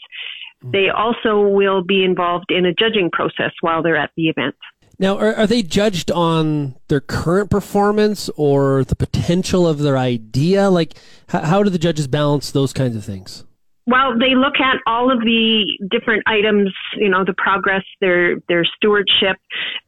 They 0.64 0.90
also 0.90 1.42
will 1.42 1.84
be 1.84 2.04
involved 2.04 2.50
in 2.50 2.66
a 2.66 2.74
judging 2.74 3.12
process 3.12 3.52
while 3.62 3.84
they're 3.84 3.98
at 3.98 4.12
the 4.16 4.30
event. 4.30 4.56
Now, 4.98 5.18
are, 5.18 5.36
are 5.36 5.48
they 5.48 5.62
judged 5.62 6.12
on 6.12 6.76
their 6.88 7.02
current 7.02 7.50
performance 7.50 8.30
or 8.38 8.84
the 8.86 8.96
potential 8.96 9.68
of 9.68 9.80
their 9.80 9.98
idea? 9.98 10.70
Like, 10.70 10.94
how, 11.28 11.42
how 11.42 11.64
do 11.64 11.70
the 11.70 11.80
judges 11.80 12.08
balance 12.08 12.52
those 12.52 12.72
kinds 12.72 12.96
of 12.96 13.04
things? 13.04 13.44
Well, 13.88 14.18
they 14.18 14.34
look 14.34 14.56
at 14.60 14.78
all 14.88 15.12
of 15.12 15.20
the 15.20 15.66
different 15.92 16.24
items, 16.26 16.74
you 16.98 17.08
know, 17.08 17.24
the 17.24 17.36
progress, 17.38 17.84
their 18.02 18.38
their 18.50 18.66
stewardship, 18.66 19.38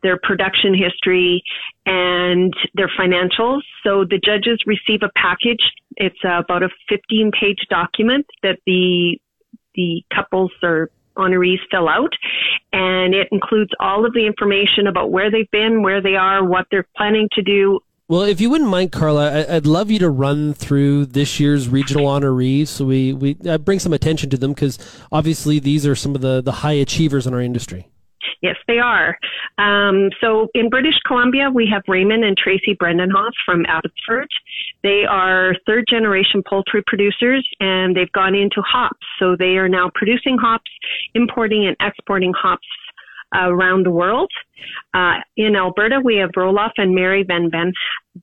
their 0.04 0.20
production 0.22 0.76
history, 0.76 1.42
and 1.88 2.54
their 2.76 2.90
financials. 2.90 3.62
So 3.84 4.06
the 4.08 4.20
judges 4.24 4.60
receive 4.68 5.02
a 5.02 5.10
package. 5.16 5.72
It's 5.96 6.20
about 6.24 6.62
a 6.62 6.70
15 6.90 7.32
page 7.40 7.66
document 7.72 8.28
that 8.44 8.60
the 8.68 9.20
the 9.74 10.04
couples 10.14 10.52
or 10.62 10.92
honorees 11.18 11.60
fill 11.70 11.90
out. 11.90 12.14
And 12.74 13.14
it 13.14 13.28
includes 13.32 13.72
all 13.80 14.06
of 14.06 14.14
the 14.14 14.26
information 14.26 14.88
about 14.88 15.12
where 15.12 15.32
they've 15.32 15.50
been, 15.52 15.84
where 15.84 16.02
they 16.02 16.16
are, 16.16 16.46
what 16.46 16.68
they're 16.72 16.88
planning 16.96 17.28
to 17.34 17.42
do. 17.42 17.80
Well, 18.10 18.22
if 18.22 18.40
you 18.40 18.50
wouldn't 18.50 18.70
mind, 18.70 18.94
Carla, 18.94 19.46
I'd 19.50 19.66
love 19.66 19.92
you 19.92 20.00
to 20.00 20.10
run 20.10 20.54
through 20.54 21.08
this 21.08 21.42
year's 21.42 21.68
regional 21.68 22.06
honorees 22.06 22.70
so 22.70 22.86
we, 22.86 23.12
we 23.12 23.36
uh, 23.46 23.58
bring 23.58 23.80
some 23.80 23.92
attention 23.92 24.30
to 24.30 24.38
them 24.38 24.54
because 24.54 24.80
obviously 25.12 25.60
these 25.60 25.86
are 25.86 25.96
some 25.96 26.16
of 26.16 26.22
the, 26.22 26.42
the 26.42 26.54
high 26.54 26.72
achievers 26.74 27.28
in 27.28 27.34
our 27.34 27.42
industry. 27.42 27.90
Yes, 28.42 28.56
they 28.68 28.80
are. 28.80 29.18
Um, 29.58 30.10
so 30.22 30.48
in 30.54 30.70
British 30.70 30.98
Columbia, 31.06 31.50
we 31.50 31.68
have 31.72 31.84
Raymond 31.88 32.24
and 32.24 32.38
Tracy 32.38 32.76
Brendenhoff 32.82 33.32
from 33.46 33.66
Abbotsford. 33.68 34.30
They 34.84 35.04
are 35.10 35.56
third 35.66 35.86
generation 35.90 36.44
poultry 36.48 36.84
producers 36.86 37.48
and 37.60 37.96
they've 37.96 38.12
gone 38.12 38.36
into 38.36 38.62
hops. 38.62 39.06
So 39.20 39.36
they 39.38 39.58
are 39.58 39.70
now 39.70 39.90
producing 39.96 40.38
hops, 40.38 40.72
importing 41.16 41.66
and 41.68 41.76
exporting 41.82 42.34
hops 42.34 42.68
around 43.34 43.86
the 43.86 43.92
world. 43.92 44.32
Uh, 44.94 45.16
in 45.36 45.56
Alberta, 45.56 46.00
we 46.04 46.18
have 46.18 46.32
Roloff 46.38 46.72
and 46.78 46.96
Mary 46.96 47.24
Van 47.24 47.50
ben- 47.50 47.74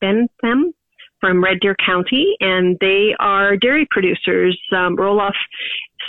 Bentham 0.00 0.72
from 1.20 1.42
Red 1.42 1.60
Deer 1.60 1.76
County, 1.84 2.36
and 2.40 2.76
they 2.80 3.14
are 3.18 3.56
dairy 3.56 3.86
producers. 3.90 4.58
Um, 4.72 4.96
Roloff's 4.96 5.36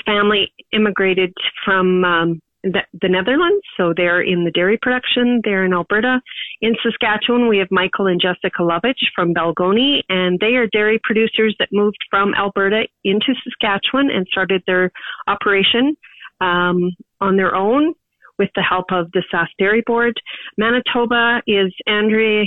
family 0.06 0.52
immigrated 0.72 1.34
from 1.64 2.04
um, 2.04 2.42
the, 2.66 2.82
the 3.00 3.10
Netherlands, 3.10 3.64
so 3.78 3.94
they're 3.96 4.22
in 4.22 4.44
the 4.44 4.52
dairy 4.52 4.78
production. 4.82 5.40
They're 5.44 5.66
in 5.66 5.74
Alberta. 5.74 6.20
In 6.62 6.76
Saskatchewan, 6.82 7.48
we 7.48 7.60
have 7.60 7.68
Michael 7.70 8.08
and 8.08 8.20
Jessica 8.20 8.62
Lovich 8.62 9.06
from 9.16 9.34
Balgonie, 9.34 10.02
and 10.10 10.40
they 10.40 10.56
are 10.56 10.68
dairy 10.68 11.00
producers 11.04 11.56
that 11.60 11.70
moved 11.72 11.98
from 12.10 12.34
Alberta 12.34 12.88
into 13.04 13.34
Saskatchewan 13.44 14.10
and 14.10 14.26
started 14.32 14.64
their 14.66 14.92
operation 15.28 15.96
um, 16.42 16.92
on 17.22 17.38
their 17.38 17.56
own 17.56 17.94
with 18.38 18.50
the 18.56 18.64
help 18.64 18.86
of 18.92 19.12
the 19.12 19.24
Sask 19.34 19.48
Dairy 19.60 19.84
Board. 19.86 20.20
Manitoba 20.58 21.42
is 21.48 21.74
Andrea 21.88 22.46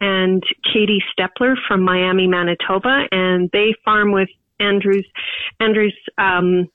and 0.00 0.42
Katie 0.72 1.02
Stepler 1.12 1.54
from 1.66 1.82
Miami, 1.82 2.26
Manitoba, 2.26 3.04
and 3.12 3.50
they 3.52 3.74
farm 3.84 4.12
with 4.12 4.28
Andrew's 4.60 5.06
Andrew's 5.60 5.96
um, 6.16 6.68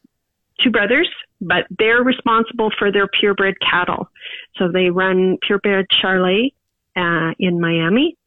two 0.62 0.72
brothers 0.72 1.10
but 1.44 1.66
they're 1.78 2.04
responsible 2.04 2.70
for 2.78 2.92
their 2.92 3.08
purebred 3.08 3.56
cattle. 3.60 4.10
So 4.56 4.70
they 4.72 4.90
run 4.90 5.38
purebred 5.46 5.88
Charolais 6.02 6.54
uh, 6.96 7.34
in 7.40 7.60
Miami. 7.60 8.18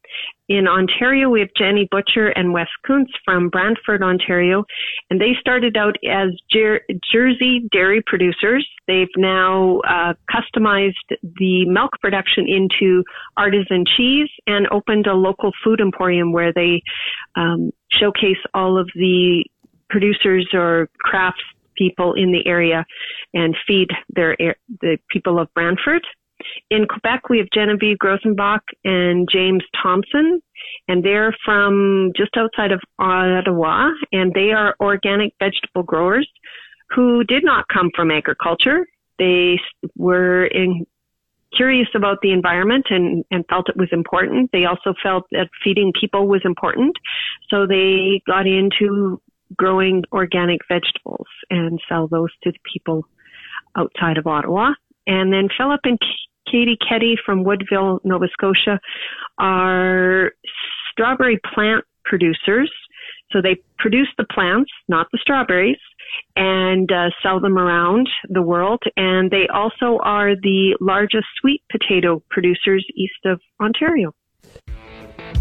In 0.47 0.67
Ontario, 0.67 1.29
we 1.29 1.41
have 1.41 1.49
Jenny 1.57 1.85
Butcher 1.91 2.29
and 2.29 2.53
Wes 2.53 2.67
Kuntz 2.85 3.11
from 3.25 3.49
Brantford, 3.49 4.01
Ontario, 4.01 4.63
and 5.09 5.19
they 5.19 5.33
started 5.37 5.75
out 5.75 5.97
as 6.09 6.29
Jer- 6.49 6.83
Jersey 7.11 7.67
dairy 7.73 8.01
producers. 8.05 8.65
They've 8.87 9.07
now 9.17 9.81
uh, 9.81 10.13
customized 10.31 10.93
the 11.21 11.65
milk 11.65 11.91
production 11.99 12.45
into 12.47 13.03
artisan 13.35 13.83
cheese 13.97 14.29
and 14.47 14.67
opened 14.71 15.07
a 15.07 15.13
local 15.13 15.51
food 15.61 15.81
emporium 15.81 16.31
where 16.31 16.53
they 16.53 16.81
um, 17.35 17.71
showcase 17.91 18.37
all 18.53 18.79
of 18.79 18.89
the 18.95 19.43
producers 19.89 20.47
or 20.53 20.87
crafts 20.99 21.43
people 21.77 22.13
in 22.13 22.31
the 22.31 22.45
area 22.47 22.85
and 23.33 23.55
feed 23.67 23.89
their 24.09 24.35
the 24.81 24.97
people 25.09 25.39
of 25.39 25.53
Brantford. 25.53 26.03
In 26.69 26.85
Quebec, 26.85 27.29
we 27.29 27.39
have 27.39 27.47
Genevieve 27.53 27.97
Grosenbach 27.97 28.59
and 28.83 29.27
James 29.31 29.63
Thompson, 29.81 30.39
and 30.87 31.03
they're 31.03 31.35
from 31.43 32.11
just 32.15 32.37
outside 32.37 32.71
of 32.71 32.79
Ottawa, 32.99 33.89
and 34.11 34.31
they 34.33 34.51
are 34.51 34.75
organic 34.79 35.33
vegetable 35.39 35.83
growers 35.83 36.29
who 36.89 37.23
did 37.23 37.43
not 37.43 37.67
come 37.73 37.89
from 37.95 38.11
agriculture. 38.11 38.85
They 39.17 39.59
were 39.95 40.45
in 40.45 40.85
curious 41.55 41.87
about 41.95 42.17
the 42.21 42.31
environment 42.31 42.85
and, 42.89 43.23
and 43.31 43.45
felt 43.49 43.69
it 43.69 43.77
was 43.77 43.89
important. 43.91 44.51
They 44.51 44.65
also 44.65 44.93
felt 45.01 45.23
that 45.31 45.49
feeding 45.63 45.91
people 45.99 46.27
was 46.27 46.41
important. 46.43 46.95
So 47.49 47.65
they 47.65 48.21
got 48.27 48.45
into 48.47 49.21
growing 49.55 50.03
organic 50.11 50.61
vegetables 50.67 51.27
and 51.49 51.79
sell 51.87 52.07
those 52.07 52.29
to 52.43 52.51
the 52.51 52.59
people 52.71 53.05
outside 53.77 54.17
of 54.17 54.27
Ottawa. 54.27 54.71
And 55.05 55.31
then 55.31 55.47
Philip 55.57 55.81
and 55.83 55.99
Katie 56.51 56.77
Keddy 56.77 57.15
from 57.25 57.43
Woodville, 57.43 57.99
Nova 58.03 58.27
Scotia 58.31 58.79
are 59.37 60.31
strawberry 60.91 61.39
plant 61.53 61.85
producers. 62.03 62.71
So 63.31 63.41
they 63.41 63.57
produce 63.77 64.07
the 64.17 64.25
plants, 64.25 64.71
not 64.87 65.07
the 65.11 65.19
strawberries, 65.21 65.79
and 66.35 66.89
uh, 66.91 67.09
sell 67.21 67.39
them 67.41 67.57
around 67.57 68.09
the 68.29 68.41
world. 68.41 68.81
And 68.95 69.29
they 69.29 69.47
also 69.53 69.99
are 70.01 70.35
the 70.35 70.77
largest 70.79 71.25
sweet 71.39 71.61
potato 71.69 72.23
producers 72.29 72.85
east 72.95 73.25
of 73.25 73.41
Ontario. 73.61 74.13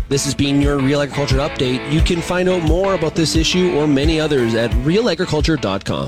This 0.08 0.24
has 0.24 0.36
been 0.36 0.62
your 0.62 0.78
Real 0.78 1.00
Agriculture 1.00 1.38
Update. 1.38 1.92
You 1.92 2.00
can 2.00 2.22
find 2.22 2.48
out 2.48 2.62
more 2.62 2.94
about 2.94 3.16
this 3.16 3.34
issue 3.34 3.74
or 3.74 3.88
many 3.88 4.20
others 4.20 4.54
at 4.54 4.70
realagriculture.com. 4.70 6.06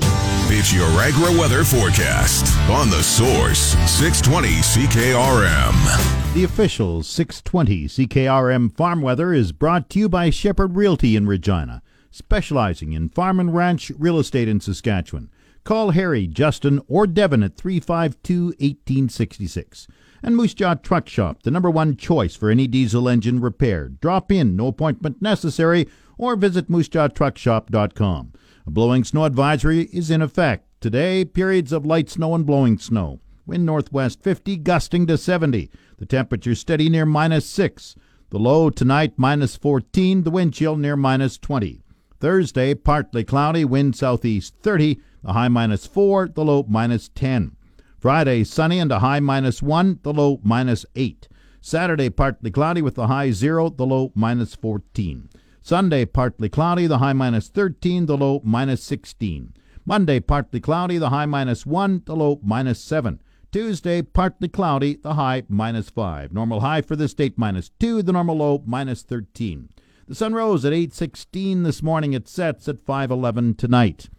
It's 0.51 0.73
your 0.73 0.87
agri 1.01 1.37
weather 1.37 1.65
forecast 1.65 2.57
on 2.69 2.89
the 2.89 3.03
source 3.03 3.75
620 3.91 4.47
CKRM. 4.47 6.33
The 6.33 6.45
official 6.45 7.03
620 7.03 7.87
CKRM 7.89 8.73
farm 8.77 9.01
weather 9.01 9.33
is 9.33 9.51
brought 9.51 9.89
to 9.89 9.99
you 9.99 10.07
by 10.07 10.29
Shepherd 10.29 10.77
Realty 10.77 11.17
in 11.17 11.27
Regina, 11.27 11.81
specializing 12.09 12.93
in 12.93 13.09
farm 13.09 13.37
and 13.37 13.53
ranch 13.53 13.91
real 13.97 14.17
estate 14.17 14.47
in 14.47 14.61
Saskatchewan. 14.61 15.29
Call 15.65 15.91
Harry, 15.91 16.25
Justin, 16.25 16.81
or 16.87 17.05
Devin 17.05 17.43
at 17.43 17.57
352 17.57 18.45
1866. 18.59 19.87
And 20.21 20.35
Moose 20.35 20.53
Jaw 20.53 20.75
Truck 20.75 21.07
Shop, 21.07 21.43
the 21.43 21.51
number 21.51 21.69
one 21.69 21.95
choice 21.95 22.35
for 22.35 22.49
any 22.49 22.67
diesel 22.67 23.07
engine 23.07 23.39
repair. 23.39 23.87
Drop 23.87 24.31
in, 24.31 24.55
no 24.55 24.67
appointment 24.67 25.21
necessary, 25.21 25.87
or 26.17 26.35
visit 26.35 26.69
moosejawtruckshop.com. 26.69 28.33
A 28.67 28.71
blowing 28.71 29.03
snow 29.03 29.25
advisory 29.25 29.83
is 29.93 30.11
in 30.11 30.21
effect. 30.21 30.65
Today, 30.81 31.25
periods 31.25 31.71
of 31.71 31.85
light 31.85 32.09
snow 32.09 32.35
and 32.35 32.45
blowing 32.45 32.77
snow. 32.77 33.19
Wind 33.45 33.65
northwest 33.65 34.21
50, 34.21 34.57
gusting 34.57 35.07
to 35.07 35.17
70. 35.17 35.71
The 35.97 36.05
temperature 36.05 36.55
steady 36.55 36.89
near 36.89 37.05
minus 37.05 37.45
6. 37.47 37.95
The 38.29 38.37
low 38.37 38.69
tonight 38.69 39.13
minus 39.17 39.55
14, 39.55 40.23
the 40.23 40.29
wind 40.29 40.53
chill 40.53 40.75
near 40.75 40.95
minus 40.95 41.37
20. 41.37 41.81
Thursday, 42.19 42.75
partly 42.75 43.23
cloudy, 43.23 43.65
wind 43.65 43.95
southeast 43.95 44.53
30, 44.61 44.99
the 45.23 45.33
high 45.33 45.47
minus 45.47 45.87
4, 45.87 46.27
the 46.27 46.45
low 46.45 46.63
minus 46.67 47.09
10. 47.15 47.55
Friday, 47.99 48.45
sunny 48.45 48.79
and 48.79 48.93
a 48.93 48.99
high 48.99 49.19
minus 49.19 49.61
1, 49.61 49.99
the 50.03 50.13
low 50.13 50.39
minus 50.41 50.85
8. 50.95 51.27
Saturday, 51.59 52.09
partly 52.09 52.49
cloudy 52.49 52.81
with 52.81 52.95
the 52.95 53.07
high 53.07 53.31
0, 53.31 53.71
the 53.71 53.85
low 53.85 54.13
minus 54.15 54.55
14. 54.55 55.29
Sunday, 55.61 56.05
partly 56.05 56.47
cloudy, 56.47 56.87
the 56.87 56.99
high 56.99 57.11
minus 57.11 57.49
13, 57.49 58.05
the 58.05 58.15
low 58.15 58.39
minus 58.45 58.81
16. 58.83 59.53
Monday, 59.83 60.21
partly 60.21 60.61
cloudy, 60.61 60.97
the 60.97 61.09
high 61.09 61.25
minus 61.25 61.65
1, 61.65 62.03
the 62.05 62.15
low 62.15 62.39
minus 62.41 62.79
7. 62.79 63.19
Tuesday, 63.51 64.01
partly 64.01 64.47
cloudy, 64.47 64.95
the 64.95 65.15
high 65.15 65.43
minus 65.49 65.89
5. 65.89 66.31
Normal 66.31 66.61
high 66.61 66.81
for 66.81 66.95
this 66.95 67.13
date 67.13 67.37
minus 67.37 67.69
2, 67.81 68.01
the 68.01 68.13
normal 68.13 68.37
low 68.37 68.63
minus 68.65 69.01
13. 69.01 69.67
The 70.07 70.15
sun 70.15 70.33
rose 70.33 70.63
at 70.63 70.71
8.16 70.71 71.65
this 71.65 71.83
morning. 71.83 72.13
It 72.13 72.29
sets 72.29 72.69
at 72.69 72.85
5.11 72.85 73.57
tonight. 73.57 74.09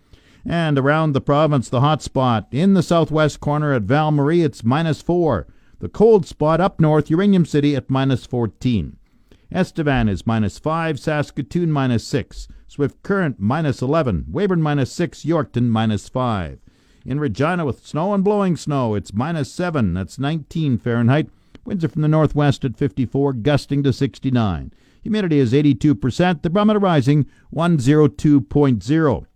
And 0.44 0.78
around 0.78 1.12
the 1.12 1.20
province, 1.20 1.68
the 1.68 1.80
hot 1.80 2.02
spot 2.02 2.48
in 2.50 2.74
the 2.74 2.82
southwest 2.82 3.40
corner 3.40 3.72
at 3.72 3.82
Val 3.82 4.10
Marie, 4.10 4.42
it's 4.42 4.64
minus 4.64 5.02
4. 5.02 5.46
The 5.80 5.88
cold 5.88 6.26
spot 6.26 6.60
up 6.60 6.80
north, 6.80 7.10
Uranium 7.10 7.44
City, 7.44 7.76
at 7.76 7.90
minus 7.90 8.26
14. 8.26 8.96
Estevan 9.52 10.08
is 10.08 10.26
minus 10.26 10.58
5, 10.58 10.98
Saskatoon 11.00 11.72
minus 11.72 12.06
6, 12.06 12.48
Swift 12.68 13.02
Current 13.02 13.40
minus 13.40 13.82
11, 13.82 14.26
Weyburn 14.30 14.62
minus 14.62 14.92
6, 14.92 15.24
Yorkton 15.24 15.68
minus 15.68 16.08
5. 16.08 16.60
In 17.04 17.18
Regina 17.18 17.64
with 17.64 17.86
snow 17.86 18.14
and 18.14 18.22
blowing 18.22 18.56
snow, 18.56 18.94
it's 18.94 19.12
minus 19.12 19.52
7, 19.52 19.94
that's 19.94 20.18
19 20.18 20.78
Fahrenheit. 20.78 21.30
Winds 21.64 21.84
are 21.84 21.88
from 21.88 22.02
the 22.02 22.08
northwest 22.08 22.64
at 22.64 22.76
54, 22.76 23.32
gusting 23.34 23.82
to 23.82 23.92
69. 23.92 24.72
Humidity 25.02 25.38
is 25.38 25.52
82%, 25.52 26.42
the 26.42 26.50
barometer 26.50 26.78
rising 26.78 27.26
102.0. 27.54 29.26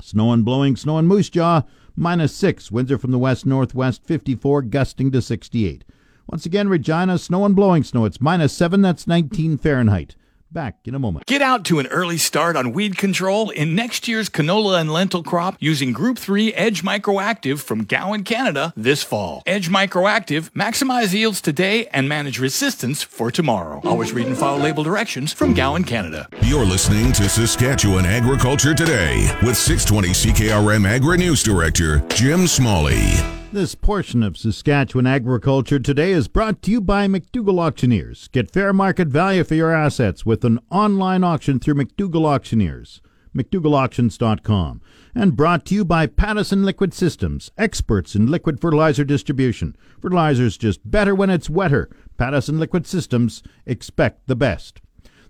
Snow 0.00 0.32
and 0.32 0.44
blowing 0.44 0.76
snow 0.76 0.98
in 0.98 1.06
Moose 1.06 1.30
Jaw, 1.30 1.62
minus 1.96 2.34
6. 2.34 2.70
Winds 2.70 2.92
are 2.92 2.98
from 2.98 3.12
the 3.12 3.18
west 3.18 3.46
northwest, 3.46 4.04
54, 4.04 4.62
gusting 4.62 5.10
to 5.10 5.22
68. 5.22 5.84
Once 6.28 6.44
again, 6.44 6.68
Regina, 6.68 7.18
snow 7.18 7.44
and 7.44 7.56
blowing 7.56 7.82
snow. 7.82 8.04
It's 8.04 8.20
minus 8.20 8.52
7, 8.52 8.82
that's 8.82 9.06
19 9.06 9.58
Fahrenheit. 9.58 10.16
Back 10.56 10.76
in 10.86 10.94
a 10.94 10.98
moment. 10.98 11.26
Get 11.26 11.42
out 11.42 11.66
to 11.66 11.80
an 11.80 11.86
early 11.88 12.16
start 12.16 12.56
on 12.56 12.72
weed 12.72 12.96
control 12.96 13.50
in 13.50 13.74
next 13.74 14.08
year's 14.08 14.30
canola 14.30 14.80
and 14.80 14.90
lentil 14.90 15.22
crop 15.22 15.54
using 15.60 15.92
Group 15.92 16.18
3 16.18 16.54
Edge 16.54 16.82
Microactive 16.82 17.58
from 17.58 17.84
Gowan, 17.84 18.24
Canada 18.24 18.72
this 18.74 19.02
fall. 19.02 19.42
Edge 19.44 19.68
Microactive 19.68 20.50
maximize 20.52 21.12
yields 21.12 21.42
today 21.42 21.88
and 21.88 22.08
manage 22.08 22.38
resistance 22.38 23.02
for 23.02 23.30
tomorrow. 23.30 23.82
Always 23.84 24.14
read 24.14 24.28
and 24.28 24.38
follow 24.38 24.56
label 24.56 24.82
directions 24.82 25.30
from 25.30 25.52
Gowan, 25.52 25.84
Canada. 25.84 26.26
You're 26.40 26.64
listening 26.64 27.12
to 27.12 27.28
Saskatchewan 27.28 28.06
Agriculture 28.06 28.74
Today 28.74 29.30
with 29.42 29.58
620 29.58 30.08
CKRM 30.08 30.88
Agri 30.88 31.18
News 31.18 31.42
Director 31.42 31.98
Jim 32.08 32.46
Smalley. 32.46 33.12
This 33.56 33.74
portion 33.74 34.22
of 34.22 34.36
Saskatchewan 34.36 35.06
Agriculture 35.06 35.78
Today 35.78 36.12
is 36.12 36.28
brought 36.28 36.60
to 36.60 36.70
you 36.70 36.78
by 36.78 37.08
McDougall 37.08 37.58
Auctioneers. 37.58 38.28
Get 38.28 38.50
fair 38.50 38.74
market 38.74 39.08
value 39.08 39.44
for 39.44 39.54
your 39.54 39.72
assets 39.72 40.26
with 40.26 40.44
an 40.44 40.58
online 40.70 41.24
auction 41.24 41.58
through 41.58 41.76
McDougall 41.76 42.26
Auctioneers. 42.26 43.00
McDougallAuctions.com. 43.34 44.82
And 45.14 45.38
brought 45.38 45.64
to 45.64 45.74
you 45.74 45.86
by 45.86 46.06
Pattison 46.06 46.66
Liquid 46.66 46.92
Systems, 46.92 47.50
experts 47.56 48.14
in 48.14 48.26
liquid 48.26 48.60
fertilizer 48.60 49.04
distribution. 49.04 49.74
Fertilizer's 50.02 50.58
just 50.58 50.90
better 50.90 51.14
when 51.14 51.30
it's 51.30 51.48
wetter. 51.48 51.88
Pattison 52.18 52.58
Liquid 52.58 52.86
Systems, 52.86 53.42
expect 53.64 54.26
the 54.26 54.36
best. 54.36 54.82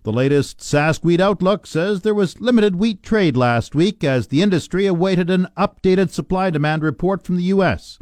The 0.03 0.13
latest 0.13 0.59
Sask 0.59 1.05
Wheat 1.05 1.21
Outlook 1.21 1.65
says 1.65 2.01
there 2.01 2.13
was 2.13 2.41
limited 2.41 2.75
wheat 2.75 3.05
trade 3.05 3.37
last 3.37 3.77
week 3.77 4.03
as 4.03 4.27
the 4.27 4.43
industry 4.43 4.87
awaited 4.87 5.31
an 5.31 5.47
updated 5.57 6.11
supply 6.11 6.51
demand 6.51 6.83
report 6.83 7.25
from 7.25 7.37
the 7.37 7.45
U.S. 7.45 8.01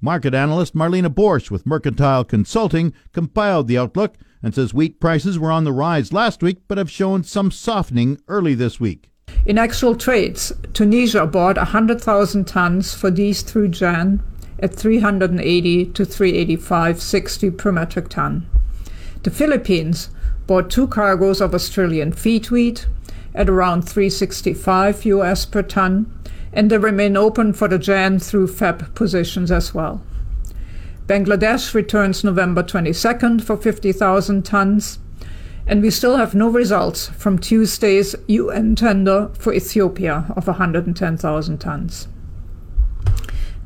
Market 0.00 0.34
analyst 0.34 0.74
Marlene 0.74 1.12
Boersch 1.14 1.50
with 1.50 1.66
Mercantile 1.66 2.24
Consulting 2.24 2.94
compiled 3.12 3.68
the 3.68 3.76
outlook 3.76 4.16
and 4.42 4.54
says 4.54 4.72
wheat 4.72 4.98
prices 4.98 5.38
were 5.38 5.50
on 5.50 5.64
the 5.64 5.72
rise 5.72 6.12
last 6.12 6.42
week 6.42 6.58
but 6.68 6.78
have 6.78 6.90
shown 6.90 7.22
some 7.22 7.50
softening 7.50 8.18
early 8.26 8.54
this 8.54 8.80
week. 8.80 9.10
In 9.44 9.58
actual 9.58 9.94
trades, 9.94 10.52
Tunisia 10.72 11.26
bought 11.26 11.56
100,000 11.56 12.46
tons 12.46 12.94
for 12.94 13.10
these 13.10 13.42
through 13.42 13.68
Jan 13.68 14.22
at 14.58 14.74
380 14.74 15.86
to 15.86 16.02
385.60 16.04 17.56
per 17.56 17.72
metric 17.72 18.08
ton. 18.08 18.46
The 19.22 19.30
Philippines 19.30 20.10
bought 20.46 20.70
two 20.70 20.88
cargoes 20.88 21.40
of 21.40 21.54
Australian 21.54 22.12
feed 22.12 22.50
wheat 22.50 22.86
at 23.34 23.48
around 23.48 23.82
365 23.82 25.04
US 25.04 25.46
per 25.46 25.62
ton 25.62 26.12
and 26.52 26.70
they 26.70 26.78
remain 26.78 27.16
open 27.16 27.52
for 27.52 27.68
the 27.68 27.78
Jan 27.78 28.18
through 28.18 28.48
Feb 28.48 28.94
positions 28.94 29.50
as 29.50 29.74
well. 29.74 30.02
Bangladesh 31.06 31.74
returns 31.74 32.22
November 32.22 32.62
22nd 32.62 33.42
for 33.42 33.56
50,000 33.56 34.44
tons, 34.44 34.98
and 35.66 35.82
we 35.82 35.90
still 35.90 36.16
have 36.16 36.34
no 36.34 36.48
results 36.48 37.08
from 37.08 37.38
Tuesday's 37.38 38.14
UN 38.26 38.74
tender 38.76 39.30
for 39.38 39.52
Ethiopia 39.52 40.32
of 40.36 40.46
110,000 40.46 41.58
tons. 41.58 42.08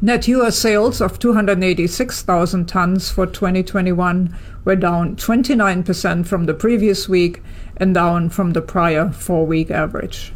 Net 0.01 0.29
US 0.29 0.59
sales 0.59 1.01
of 1.01 1.19
286,000 1.19 2.67
tons 2.67 3.11
for 3.11 3.27
2021 3.27 4.37
were 4.65 4.77
down 4.77 5.17
29% 5.17 6.27
from 6.27 6.45
the 6.45 6.53
previous 6.53 7.09
week 7.09 7.43
and 7.77 7.95
down 7.95 8.29
from 8.29 8.53
the 8.53 8.61
prior 8.61 9.11
four 9.11 9.47
week 9.47 9.71
average. 9.71 10.33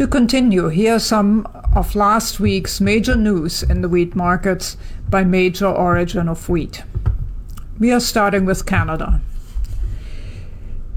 To 0.00 0.06
continue, 0.06 0.68
here 0.68 0.94
are 0.94 0.98
some 0.98 1.46
of 1.76 1.94
last 1.94 2.40
week's 2.40 2.80
major 2.80 3.14
news 3.14 3.62
in 3.62 3.82
the 3.82 3.88
wheat 3.90 4.16
markets 4.16 4.78
by 5.10 5.24
major 5.24 5.66
origin 5.66 6.26
of 6.26 6.48
wheat. 6.48 6.84
We 7.78 7.92
are 7.92 8.00
starting 8.00 8.46
with 8.46 8.64
Canada. 8.64 9.20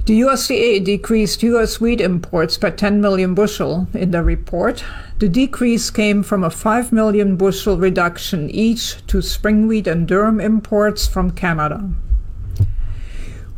The 0.05 0.21
USDA 0.21 0.85
decreased 0.85 1.43
US 1.43 1.81
wheat 1.81 1.99
imports 1.99 2.57
by 2.57 2.69
10 2.69 3.01
million 3.01 3.33
bushel 3.33 3.89
in 3.93 4.11
the 4.11 4.23
report. 4.23 4.85
The 5.19 5.27
decrease 5.27 5.89
came 5.89 6.23
from 6.23 6.41
a 6.41 6.49
5 6.49 6.93
million 6.93 7.35
bushel 7.35 7.75
reduction 7.75 8.49
each 8.51 9.05
to 9.07 9.21
spring 9.21 9.67
wheat 9.67 9.85
and 9.85 10.07
durum 10.07 10.41
imports 10.41 11.09
from 11.09 11.31
Canada. 11.31 11.89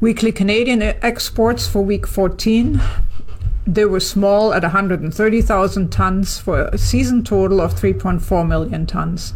Weekly 0.01 0.31
Canadian 0.31 0.81
exports 0.81 1.67
for 1.67 1.83
week 1.83 2.07
14 2.07 2.81
they 3.67 3.85
were 3.85 3.99
small 3.99 4.53
at 4.53 4.61
130,000 4.61 5.91
tons 5.91 6.39
for 6.39 6.65
a 6.65 6.77
season 6.77 7.23
total 7.23 7.59
of 7.59 7.73
3.4 7.73 8.47
million 8.47 8.85
tons. 8.85 9.33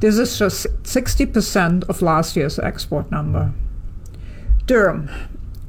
This 0.00 0.18
is 0.18 0.38
just 0.38 0.66
60% 0.82 1.88
of 1.88 2.02
last 2.02 2.36
year's 2.36 2.58
export 2.58 3.10
number. 3.10 3.52
Durum. 4.66 5.10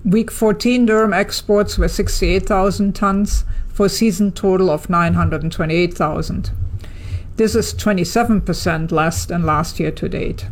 Week 0.04 0.32
14 0.32 0.86
Durum 0.88 1.16
exports 1.16 1.78
were 1.78 1.88
68,000 1.88 2.94
tons 2.94 3.46
for 3.68 3.86
a 3.86 3.90
season 3.90 4.32
total 4.32 4.70
of 4.70 4.90
928,000. 4.90 6.52
This 7.38 7.56
is 7.56 7.74
27% 7.74 8.92
less 8.92 9.26
than 9.26 9.46
last 9.46 9.80
year 9.80 9.92
to 9.92 10.10
date. 10.10 10.48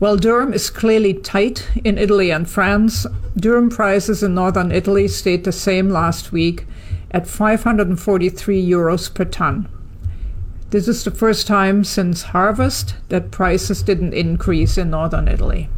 While 0.00 0.16
durum 0.16 0.54
is 0.54 0.70
clearly 0.70 1.12
tight 1.12 1.68
in 1.84 1.98
Italy 1.98 2.32
and 2.32 2.48
France, 2.48 3.04
durum 3.38 3.68
prices 3.70 4.22
in 4.22 4.34
northern 4.34 4.72
Italy 4.72 5.06
stayed 5.08 5.44
the 5.44 5.52
same 5.52 5.90
last 5.90 6.32
week 6.32 6.66
at 7.10 7.26
543 7.26 8.66
euros 8.66 9.12
per 9.12 9.26
ton. 9.26 9.68
This 10.70 10.88
is 10.88 11.04
the 11.04 11.10
first 11.10 11.46
time 11.46 11.84
since 11.84 12.32
harvest 12.32 12.94
that 13.10 13.30
prices 13.30 13.82
didn't 13.82 14.14
increase 14.14 14.78
in 14.78 14.88
northern 14.88 15.28
Italy. 15.28 15.68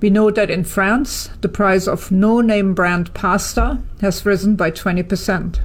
We 0.00 0.08
note 0.08 0.36
that 0.36 0.50
in 0.50 0.64
France, 0.64 1.28
the 1.42 1.50
price 1.50 1.86
of 1.86 2.10
no 2.10 2.40
name 2.40 2.72
brand 2.72 3.12
pasta 3.12 3.82
has 4.00 4.24
risen 4.24 4.56
by 4.56 4.70
20%. 4.70 5.58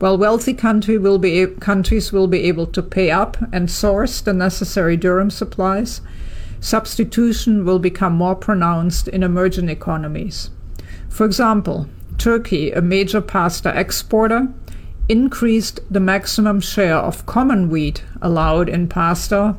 While 0.00 0.18
wealthy 0.18 0.52
country 0.52 0.98
will 0.98 1.20
be, 1.20 1.46
countries 1.46 2.12
will 2.12 2.26
be 2.26 2.42
able 2.42 2.66
to 2.66 2.82
pay 2.82 3.12
up 3.12 3.36
and 3.52 3.70
source 3.70 4.20
the 4.20 4.32
necessary 4.32 4.98
durum 4.98 5.30
supplies, 5.30 6.00
substitution 6.62 7.66
will 7.66 7.78
become 7.78 8.14
more 8.14 8.34
pronounced 8.34 9.08
in 9.08 9.22
emerging 9.22 9.68
economies. 9.68 10.48
For 11.10 11.26
example, 11.26 11.86
Turkey, 12.16 12.72
a 12.72 12.80
major 12.80 13.20
pasta 13.20 13.78
exporter, 13.78 14.48
increased 15.10 15.80
the 15.90 16.00
maximum 16.00 16.60
share 16.60 16.96
of 16.96 17.26
common 17.26 17.68
wheat 17.68 18.02
allowed 18.22 18.70
in 18.70 18.88
pasta 18.88 19.56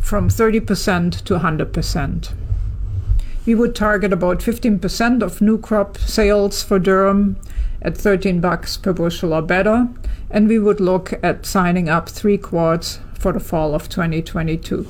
from 0.00 0.28
30% 0.28 1.24
to 1.24 1.38
100% 1.38 2.32
we 3.46 3.54
would 3.54 3.76
target 3.76 4.12
about 4.12 4.40
15% 4.40 5.22
of 5.22 5.40
new 5.40 5.56
crop 5.56 5.96
sales 5.96 6.62
for 6.64 6.80
durum 6.80 7.36
at 7.80 7.96
13 7.96 8.40
bucks 8.40 8.76
per 8.76 8.92
bushel 8.92 9.32
or 9.32 9.40
better, 9.40 9.88
and 10.30 10.48
we 10.48 10.58
would 10.58 10.80
look 10.80 11.12
at 11.22 11.46
signing 11.46 11.88
up 11.88 12.08
three 12.08 12.36
quarts 12.36 12.98
for 13.14 13.32
the 13.32 13.40
fall 13.40 13.74
of 13.74 13.88
2022. 13.88 14.88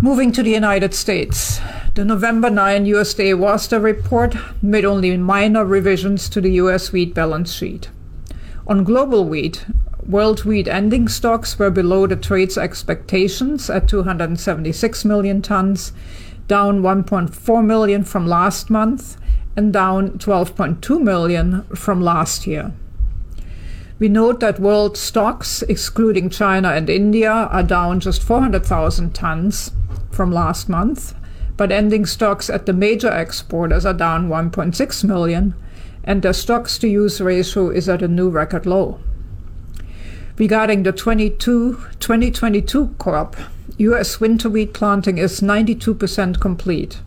Moving 0.00 0.30
to 0.32 0.44
the 0.44 0.52
United 0.52 0.94
States, 0.94 1.60
the 1.96 2.04
November 2.04 2.50
9 2.50 2.84
USDA 2.84 3.36
WASDE 3.36 3.82
report 3.82 4.36
made 4.62 4.84
only 4.84 5.16
minor 5.16 5.64
revisions 5.64 6.28
to 6.28 6.40
the 6.40 6.52
US 6.52 6.92
wheat 6.92 7.14
balance 7.14 7.52
sheet. 7.52 7.90
On 8.68 8.84
global 8.84 9.24
wheat, 9.24 9.66
World 10.06 10.44
wheat 10.44 10.68
ending 10.68 11.08
stocks 11.08 11.58
were 11.58 11.70
below 11.70 12.06
the 12.06 12.14
trade's 12.14 12.56
expectations 12.56 13.68
at 13.68 13.88
276 13.88 15.04
million 15.04 15.42
tons, 15.42 15.92
down 16.46 16.80
1.4 16.80 17.66
million 17.66 18.04
from 18.04 18.24
last 18.24 18.70
month 18.70 19.16
and 19.56 19.72
down 19.72 20.10
12.2 20.10 21.02
million 21.02 21.64
from 21.74 22.00
last 22.00 22.46
year. 22.46 22.72
We 23.98 24.08
note 24.08 24.38
that 24.38 24.60
world 24.60 24.96
stocks, 24.96 25.62
excluding 25.62 26.30
China 26.30 26.68
and 26.68 26.88
India, 26.88 27.32
are 27.32 27.64
down 27.64 27.98
just 27.98 28.22
400,000 28.22 29.12
tons 29.12 29.72
from 30.10 30.32
last 30.32 30.68
month, 30.68 31.14
but 31.56 31.72
ending 31.72 32.06
stocks 32.06 32.48
at 32.48 32.66
the 32.66 32.72
major 32.72 33.10
exporters 33.10 33.84
are 33.84 33.94
down 33.94 34.28
1.6 34.28 35.04
million, 35.04 35.54
and 36.04 36.22
their 36.22 36.32
stocks 36.32 36.78
to 36.78 36.88
use 36.88 37.20
ratio 37.20 37.70
is 37.70 37.88
at 37.88 38.02
a 38.02 38.08
new 38.08 38.28
record 38.30 38.64
low. 38.64 39.00
Regarding 40.38 40.84
the 40.84 40.92
22, 40.92 41.74
2022 41.98 42.94
crop, 42.98 43.36
U.S. 43.78 44.20
winter 44.20 44.48
wheat 44.48 44.72
planting 44.72 45.18
is 45.18 45.40
92% 45.40 46.40
complete. 46.40 47.00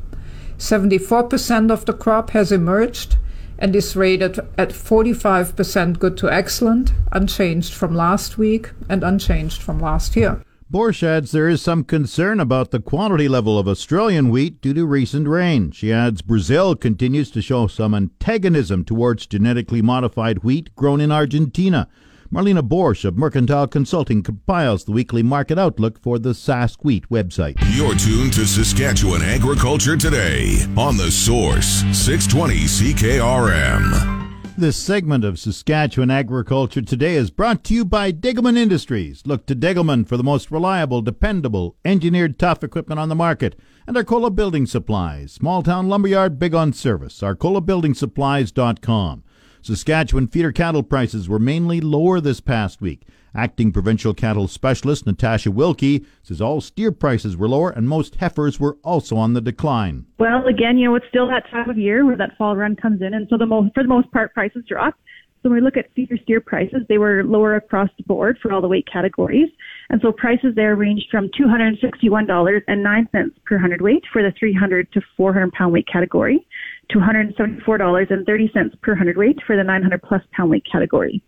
74% 0.58 1.72
of 1.72 1.86
the 1.86 1.94
crop 1.94 2.32
has 2.32 2.52
emerged 2.52 3.16
and 3.58 3.76
is 3.76 3.96
rated 3.96 4.40
at 4.58 4.70
45% 4.70 6.00
good 6.00 6.18
to 6.18 6.30
excellent, 6.30 6.92
unchanged 7.12 7.74
from 7.74 7.96
last 7.96 8.38
week 8.38 8.72
and 8.90 9.04
unchanged 9.04 9.62
from 9.62 9.80
last 9.80 10.16
year. 10.16 10.44
Boersch 10.72 11.04
adds 11.04 11.34
there 11.34 11.50
is 11.50 11.62
some 11.62 11.84
concern 11.84 12.40
about 12.40 12.72
the 12.72 12.80
quality 12.80 13.28
level 13.28 13.60
of 13.60 13.68
Australian 13.68 14.30
wheat 14.30 14.62
due 14.62 14.74
to 14.74 14.86
recent 14.86 15.28
rain. 15.28 15.70
She 15.72 15.92
adds 15.92 16.22
Brazil 16.22 16.78
continues 16.78 17.30
to 17.32 17.42
show 17.42 17.68
some 17.68 17.94
antagonism 17.94 18.86
towards 18.86 19.28
genetically 19.28 19.82
modified 19.82 20.46
wheat 20.46 20.74
grown 20.78 21.02
in 21.02 21.12
Argentina. 21.12 21.90
Marlene 22.32 22.66
Boersch 22.66 23.04
of 23.04 23.18
Mercantile 23.18 23.68
Consulting 23.68 24.24
compiles 24.24 24.86
the 24.86 24.94
weekly 24.94 25.22
market 25.22 25.60
outlook 25.60 26.02
for 26.02 26.18
the 26.18 26.30
Sask 26.30 26.78
Wheat 26.84 27.10
website. 27.10 27.58
You're 27.76 27.96
tuned 27.96 28.32
to 28.36 28.48
Saskatchewan 28.48 29.22
Agriculture 29.24 29.98
Today 29.98 30.66
on 30.78 30.96
The 30.96 31.12
Source, 31.12 31.84
620 31.92 32.94
CKRM. 32.94 34.21
This 34.58 34.76
segment 34.76 35.24
of 35.24 35.40
Saskatchewan 35.40 36.12
Agriculture 36.12 36.82
Today 36.82 37.16
is 37.16 37.32
brought 37.32 37.64
to 37.64 37.74
you 37.74 37.86
by 37.86 38.12
Degelman 38.12 38.58
Industries. 38.58 39.24
Look 39.26 39.46
to 39.46 39.56
Degelman 39.56 40.06
for 40.06 40.18
the 40.18 40.24
most 40.24 40.52
reliable, 40.52 41.02
dependable, 41.02 41.78
engineered 41.86 42.38
tough 42.38 42.64
equipment 42.64 43.00
on 43.00 43.10
the 43.10 43.16
market. 43.16 43.58
And 43.88 43.96
Arcola 43.96 44.30
Building 44.30 44.66
Supplies, 44.66 45.32
small 45.32 45.64
town 45.64 45.88
lumberyard, 45.88 46.38
big 46.38 46.54
on 46.54 46.74
service. 46.74 47.22
ArcolaBuildingSupplies.com. 47.22 49.24
Saskatchewan 49.62 50.28
feeder 50.28 50.52
cattle 50.52 50.84
prices 50.84 51.30
were 51.30 51.40
mainly 51.40 51.80
lower 51.80 52.20
this 52.20 52.42
past 52.42 52.82
week. 52.82 53.08
Acting 53.34 53.72
provincial 53.72 54.14
cattle 54.14 54.50
specialist 54.50 55.06
Natasha 55.06 55.52
Wilkie 55.52 56.06
says 56.22 56.42
all 56.42 56.60
steer 56.60 56.92
prices 56.92 57.38
were 57.38 57.48
lower 57.48 57.70
and 57.70 57.88
most 57.88 58.16
heifers 58.16 58.60
were 58.60 58.78
also 58.84 59.16
on 59.16 59.34
the 59.34 59.40
decline. 59.40 60.06
Well, 60.20 60.46
again, 60.48 60.78
you 60.78 60.90
know, 60.90 60.96
it's 60.96 61.06
still 61.08 61.28
that 61.28 61.50
time 61.50 61.70
of 61.70 61.78
year 61.78 62.06
where 62.06 62.18
that 62.18 62.36
fall 62.38 62.58
run 62.58 62.76
comes 62.76 63.02
in, 63.02 63.14
and 63.14 63.28
so 63.30 63.38
the 63.38 63.46
most, 63.46 63.74
for 63.74 63.84
the 63.84 63.90
most 63.90 64.12
part, 64.12 64.34
prices 64.34 64.66
drop. 64.68 64.96
So 65.42 65.50
when 65.50 65.56
we 65.56 65.62
look 65.62 65.78
at 65.78 65.92
feeder 65.96 66.18
steer 66.22 66.40
prices, 66.40 66.82
they 66.88 67.00
were 67.00 67.24
lower 67.24 67.56
across 67.56 67.90
the 67.98 68.04
board 68.04 68.38
for 68.42 68.52
all 68.52 68.62
the 68.62 68.68
weight 68.68 68.88
categories. 68.92 69.50
And 69.90 70.00
so 70.02 70.12
prices 70.12 70.54
there 70.56 70.76
ranged 70.76 71.08
from 71.10 71.30
$261.09 71.30 73.32
per 73.46 73.58
hundredweight 73.58 74.04
for 74.14 74.22
the 74.22 74.32
300 74.38 74.92
to 74.92 75.02
400 75.18 75.52
pound 75.54 75.74
weight 75.74 75.88
category 75.92 76.46
to 76.90 77.00
$174.30 77.00 78.82
per 78.82 78.96
hundredweight 78.96 79.40
for 79.48 79.56
the 79.56 79.64
900 79.64 80.04
plus 80.04 80.22
pound 80.32 80.52
weight 80.52 80.66
category. 80.72 81.24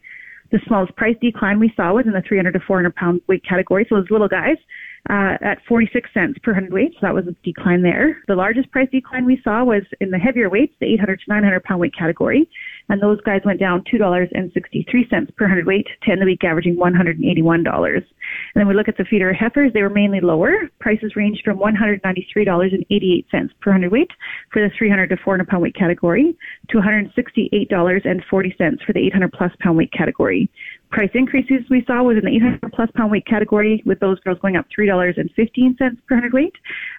The 0.54 0.60
smallest 0.68 0.96
price 0.96 1.16
decline 1.20 1.60
we 1.60 1.74
saw 1.76 1.94
was 1.94 2.06
in 2.06 2.12
the 2.12 2.22
300 2.22 2.52
to 2.52 2.60
400 2.60 2.94
pound 2.94 3.22
weight 3.28 3.44
category, 3.44 3.88
so 3.90 3.96
those 3.96 4.12
little 4.12 4.28
guys, 4.28 4.58
uh, 5.10 5.34
at 5.42 5.58
46 5.68 6.08
cents 6.14 6.38
per 6.44 6.54
hundredweight, 6.54 6.94
so 6.94 7.00
that 7.02 7.14
was 7.16 7.26
a 7.26 7.36
decline 7.44 7.82
there. 7.82 8.22
The 8.28 8.36
largest 8.36 8.70
price 8.70 8.88
decline 8.92 9.26
we 9.26 9.42
saw 9.44 9.64
was 9.64 9.82
in 10.00 10.12
the 10.12 10.20
heavier 10.20 10.52
weights, 10.52 10.76
the 10.80 10.86
800 10.94 11.22
to 11.22 11.26
900 11.28 11.64
pound 11.64 11.82
weight 11.82 11.96
category, 11.98 12.48
and 12.90 13.02
those 13.02 13.20
guys 13.22 13.42
went 13.46 13.60
down 13.60 13.84
$2.63 13.92 15.36
per 15.36 15.48
hundredweight 15.48 15.88
to 16.04 16.12
end 16.12 16.22
the 16.22 16.26
week 16.26 16.44
averaging 16.44 16.76
$181. 16.76 17.96
And 17.96 18.04
then 18.56 18.68
we 18.68 18.74
look 18.74 18.88
at 18.88 18.98
the 18.98 19.06
feeder 19.06 19.32
heifers, 19.34 19.72
they 19.74 19.82
were 19.82 19.90
mainly 19.90 20.22
lower. 20.22 20.70
Prices 20.80 21.16
ranged 21.16 21.42
from 21.44 21.58
$193.88 21.60 23.50
per 23.62 23.72
hundredweight 23.72 24.12
for 24.52 24.62
the 24.62 24.70
300 24.78 25.10
to 25.10 25.18
400 25.18 25.48
pound 25.48 25.64
weight 25.64 25.76
category 25.76 26.38
to 26.70 26.78
$168.40 26.78 28.86
for 28.86 28.94
the 28.94 29.08
800 29.08 29.34
plus 29.34 29.52
pound 29.60 29.78
weight 29.78 29.92
category. 29.92 30.50
Price 30.94 31.10
increases 31.16 31.66
we 31.72 31.84
saw 31.88 32.04
was 32.04 32.18
in 32.18 32.26
the 32.26 32.36
800 32.36 32.72
plus 32.72 32.90
pound 32.94 33.12
weight 33.12 33.26
category, 33.26 33.82
with 33.84 34.00
those 34.00 34.20
girls 34.20 34.38
going 34.44 34.58
up 34.58 34.68
$3.15 34.78 35.78
per 35.78 35.90
hundredweight. 36.08 36.54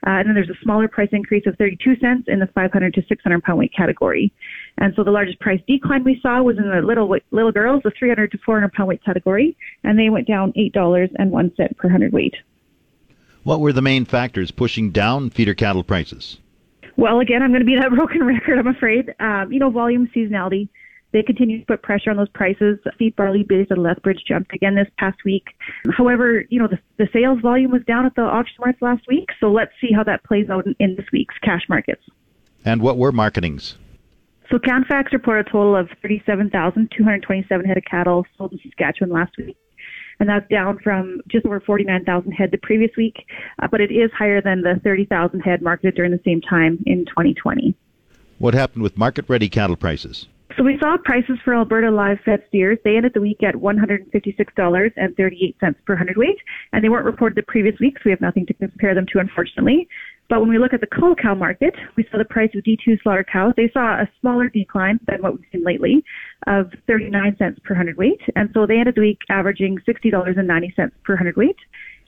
Uh, 0.05 0.19
and 0.19 0.29
then 0.29 0.35
there's 0.35 0.51
a 0.51 0.59
smaller 0.65 0.89
price 0.89 1.11
increase 1.13 1.47
of 1.47 1.57
32 1.59 1.95
cents 2.01 2.25
in 2.27 2.41
the 2.41 2.49
500 2.49 2.93
to 2.93 3.03
600 3.09 3.43
pound 3.45 3.59
weight 3.61 3.73
category. 3.73 4.33
And 4.79 4.93
so 4.97 5.05
the 5.05 5.11
largest 5.11 5.41
price 5.41 5.61
decline 5.69 6.05
we 6.05 6.19
saw 6.21 6.43
was 6.43 6.59
in 6.59 6.69
the 6.69 6.83
little 6.83 7.15
little 7.31 7.53
girls, 7.53 7.83
the 7.85 7.93
300 7.97 8.33
to 8.33 8.39
400 8.39 8.73
pound 8.73 8.89
weight 8.89 9.05
category, 9.05 9.57
and 9.83 9.99
they 9.99 10.11
went 10.11 10.27
down 10.27 10.53
eight 10.57 10.73
dollars 10.73 11.11
and 11.17 11.31
one 11.31 11.55
cent 11.57 11.77
per 11.77 11.89
hundred 11.89 12.13
weight. 12.13 12.35
What 13.45 13.61
were 13.61 13.73
the 13.73 13.83
main 13.83 14.05
factors 14.05 14.51
pushing 14.51 14.91
down 14.91 15.31
feeder 15.31 15.55
cattle 15.55 15.85
prices? 15.85 16.39
Well, 16.97 17.21
again, 17.21 17.43
I'm 17.43 17.51
going 17.51 17.61
to 17.61 17.67
be 17.67 17.77
that 17.77 17.91
broken 17.95 18.25
record, 18.25 18.59
I'm 18.59 18.67
afraid. 18.67 19.15
Um, 19.21 19.53
you 19.53 19.59
know, 19.59 19.71
volume, 19.71 20.09
seasonality 20.15 20.69
they 21.15 21.23
continue 21.23 21.61
to 21.61 21.65
put 21.65 21.81
pressure 21.81 22.11
on 22.11 22.17
those 22.17 22.29
prices. 22.31 22.77
Feed 22.99 23.15
barley 23.15 23.45
based 23.45 23.71
at 23.71 23.79
Lethbridge 23.79 24.25
jumped 24.27 24.53
again 24.53 24.75
this 24.75 24.89
past 24.99 25.25
week. 25.25 25.47
However, 25.97 26.45
you 26.51 26.59
know, 26.59 26.67
the, 26.67 26.79
the 26.99 27.09
sales 27.13 27.41
volume 27.41 27.71
was 27.71 27.83
down 27.87 28.05
at 28.05 28.17
the 28.17 28.23
auction 28.23 28.57
market 28.59 28.83
last 28.83 29.07
week, 29.07 29.29
so 29.39 29.51
let's 29.51 29.71
see 29.81 29.93
how 29.95 30.03
that 30.03 30.25
plays 30.25 30.51
out 30.51 30.67
in, 30.67 30.75
in 30.81 30.97
this 30.97 31.07
week's 31.13 31.37
cash 31.39 31.63
markets. 31.69 32.03
And 32.65 32.83
what 32.83 32.99
were 32.99 33.13
marketings? 33.13 33.77
So 34.51 34.59
Canfax 34.59 35.13
reported 35.13 35.49
a 35.49 35.51
total 35.51 35.77
of 35.77 35.89
37,227 36.03 37.67
head 37.67 37.77
of 37.77 37.85
cattle 37.85 38.27
sold 38.37 38.53
in 38.53 38.59
Saskatchewan 38.63 39.11
last 39.11 39.37
week. 39.39 39.57
And 40.21 40.29
that's 40.29 40.49
down 40.49 40.79
from 40.79 41.21
just 41.29 41.45
over 41.45 41.61
49,000 41.61 42.33
head 42.33 42.51
the 42.53 42.59
previous 42.59 42.93
week, 42.97 43.27
uh, 43.61 43.67
but 43.69 43.81
it 43.81 43.91
is 43.91 44.13
higher 44.17 44.41
than 44.41 44.63
the 44.63 44.81
30,000 44.85 45.41
head 45.41 45.61
marketed 45.61 45.97
during 45.97 46.13
the 46.13 46.21
same 46.25 46.41
time 46.41 46.83
in 46.87 47.05
2020. 47.07 47.75
What 48.39 48.55
happened 48.55 48.83
with 48.83 48.97
market 48.97 49.25
ready 49.29 49.49
cattle 49.49 49.77
prices? 49.77 50.29
So 50.57 50.63
we 50.63 50.79
saw 50.79 50.97
prices 51.03 51.37
for 51.45 51.53
Alberta 51.55 51.91
live 51.91 52.19
fed 52.25 52.45
steers. 52.49 52.79
They 52.85 52.97
ended 52.97 53.15
the 53.15 53.21
week 53.21 53.43
at 53.43 53.57
$156.38 53.57 55.75
per 55.85 55.97
hundredweight, 55.97 56.39
and 56.73 56.85
they 56.85 56.89
weren't 56.89 57.07
reported 57.07 57.37
the 57.37 57.43
previous 57.43 57.75
week, 57.81 57.99
so 57.99 58.03
we 58.05 58.13
have 58.13 58.21
nothing 58.21 58.47
to 58.47 58.55
compare 58.55 58.95
them 58.95 59.07
to, 59.13 59.19
unfortunately. 59.19 59.89
But 60.29 60.41
when 60.41 60.49
we 60.49 60.59
look 60.59 60.73
at 60.73 60.81
the 60.81 60.87
cull 60.87 61.15
cow 61.15 61.35
market, 61.35 61.75
we 61.97 62.07
saw 62.11 62.19
the 62.19 62.25
price 62.25 62.51
of 62.55 62.65
D2 62.65 63.03
slaughter 63.03 63.25
cows. 63.31 63.53
They 63.57 63.71
saw 63.73 64.01
a 64.01 64.09
smaller 64.21 64.49
decline 64.49 64.99
than 65.07 65.23
what 65.23 65.35
we've 65.35 65.45
seen 65.53 65.65
lately 65.65 66.05
of 66.47 66.73
39 66.87 67.37
cents 67.39 67.61
per 67.65 67.75
hundredweight. 67.75 68.21
And 68.35 68.51
so 68.55 68.67
they 68.67 68.79
ended 68.79 68.95
the 68.95 69.03
week 69.03 69.21
averaging 69.29 69.79
$60.90 69.87 70.91
per 71.05 71.17
hundredweight. 71.17 71.57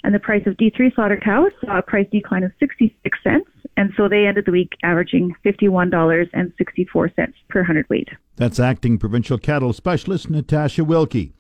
And 0.03 0.15
the 0.15 0.19
price 0.19 0.47
of 0.47 0.57
D3 0.57 0.95
slaughter 0.95 1.21
cows 1.23 1.51
saw 1.65 1.79
a 1.79 1.83
price 1.83 2.07
decline 2.11 2.45
of 2.45 2.53
66 2.59 3.19
cents. 3.23 3.51
And 3.77 3.93
so 3.97 4.09
they 4.09 4.27
ended 4.27 4.47
the 4.47 4.53
week 4.53 4.73
averaging 4.83 5.35
$51.64 5.45 7.33
per 7.49 7.63
hundredweight. 7.63 8.09
That's 8.37 8.61
acting 8.61 8.99
provincial 8.99 9.37
cattle 9.39 9.73
specialist 9.73 10.31
Natasha 10.31 10.85
Wilkie. 10.85 11.33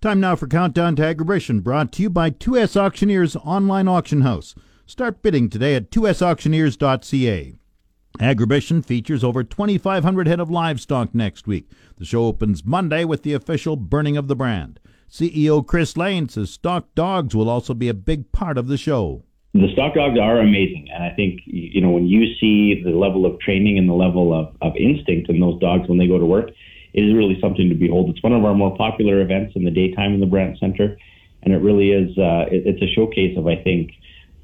Time 0.00 0.20
now 0.20 0.36
for 0.36 0.46
Countdown 0.46 0.96
to 0.96 1.02
Agribition, 1.02 1.62
brought 1.62 1.92
to 1.92 2.02
you 2.02 2.08
by 2.08 2.30
2S 2.30 2.76
Auctioneers 2.76 3.36
Online 3.36 3.88
Auction 3.88 4.22
House. 4.22 4.54
Start 4.90 5.22
bidding 5.22 5.48
today 5.48 5.76
at 5.76 5.92
2sauctioneers.ca. 5.92 7.54
Agribition 8.18 8.84
features 8.84 9.22
over 9.22 9.44
2,500 9.44 10.26
head 10.26 10.40
of 10.40 10.50
livestock 10.50 11.14
next 11.14 11.46
week. 11.46 11.70
The 11.98 12.04
show 12.04 12.24
opens 12.24 12.64
Monday 12.64 13.04
with 13.04 13.22
the 13.22 13.32
official 13.32 13.76
burning 13.76 14.16
of 14.16 14.26
the 14.26 14.34
brand. 14.34 14.80
CEO 15.08 15.64
Chris 15.64 15.96
Lane 15.96 16.28
says 16.28 16.50
stock 16.50 16.92
dogs 16.96 17.36
will 17.36 17.48
also 17.48 17.72
be 17.72 17.88
a 17.88 17.94
big 17.94 18.32
part 18.32 18.58
of 18.58 18.66
the 18.66 18.76
show. 18.76 19.22
The 19.54 19.68
stock 19.74 19.94
dogs 19.94 20.18
are 20.18 20.40
amazing, 20.40 20.88
and 20.92 21.04
I 21.04 21.10
think 21.10 21.42
you 21.46 21.80
know 21.80 21.90
when 21.90 22.08
you 22.08 22.34
see 22.40 22.82
the 22.82 22.90
level 22.90 23.24
of 23.26 23.38
training 23.38 23.78
and 23.78 23.88
the 23.88 23.94
level 23.94 24.34
of, 24.34 24.56
of 24.60 24.74
instinct 24.76 25.30
in 25.30 25.38
those 25.38 25.60
dogs 25.60 25.88
when 25.88 25.98
they 25.98 26.08
go 26.08 26.18
to 26.18 26.26
work, 26.26 26.50
it 26.94 27.04
is 27.04 27.14
really 27.14 27.38
something 27.40 27.68
to 27.68 27.76
behold. 27.76 28.10
It's 28.10 28.24
one 28.24 28.32
of 28.32 28.44
our 28.44 28.54
more 28.54 28.76
popular 28.76 29.20
events 29.20 29.52
in 29.54 29.62
the 29.62 29.70
daytime 29.70 30.14
in 30.14 30.20
the 30.20 30.26
Brandt 30.26 30.58
Center, 30.58 30.98
and 31.44 31.54
it 31.54 31.58
really 31.58 31.92
is. 31.92 32.18
Uh, 32.18 32.46
it, 32.50 32.66
it's 32.66 32.82
a 32.82 32.92
showcase 32.92 33.38
of 33.38 33.46
I 33.46 33.54
think 33.54 33.92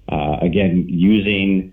uh, 0.09 0.37
again, 0.41 0.87
using 0.89 1.73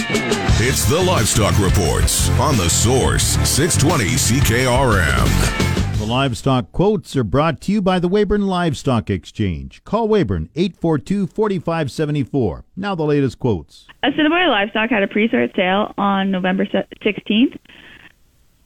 It's 0.60 0.86
the 0.86 1.00
Livestock 1.00 1.60
Reports 1.60 2.32
on 2.40 2.58
the 2.58 2.68
Source 2.68 3.38
620 3.48 4.16
CKRM. 4.16 5.67
Livestock 6.08 6.72
quotes 6.72 7.18
are 7.18 7.26
brought 7.26 7.60
to 7.60 7.74
you 7.74 7.82
by 7.82 8.00
the 8.00 8.08
Weyburn 8.08 8.48
Livestock 8.48 9.10
Exchange. 9.10 9.84
Call 9.84 10.08
Weyburn 10.08 10.48
842-4574. 10.56 12.64
Now 12.78 12.96
the 12.96 13.04
latest 13.04 13.40
quotes. 13.40 13.88
Assiniboia 14.04 14.48
Livestock 14.48 14.90
had 14.90 15.04
a 15.04 15.10
pre-sort 15.10 15.54
sale 15.54 15.94
on 15.98 16.32
November 16.32 16.66
16th. 16.66 17.58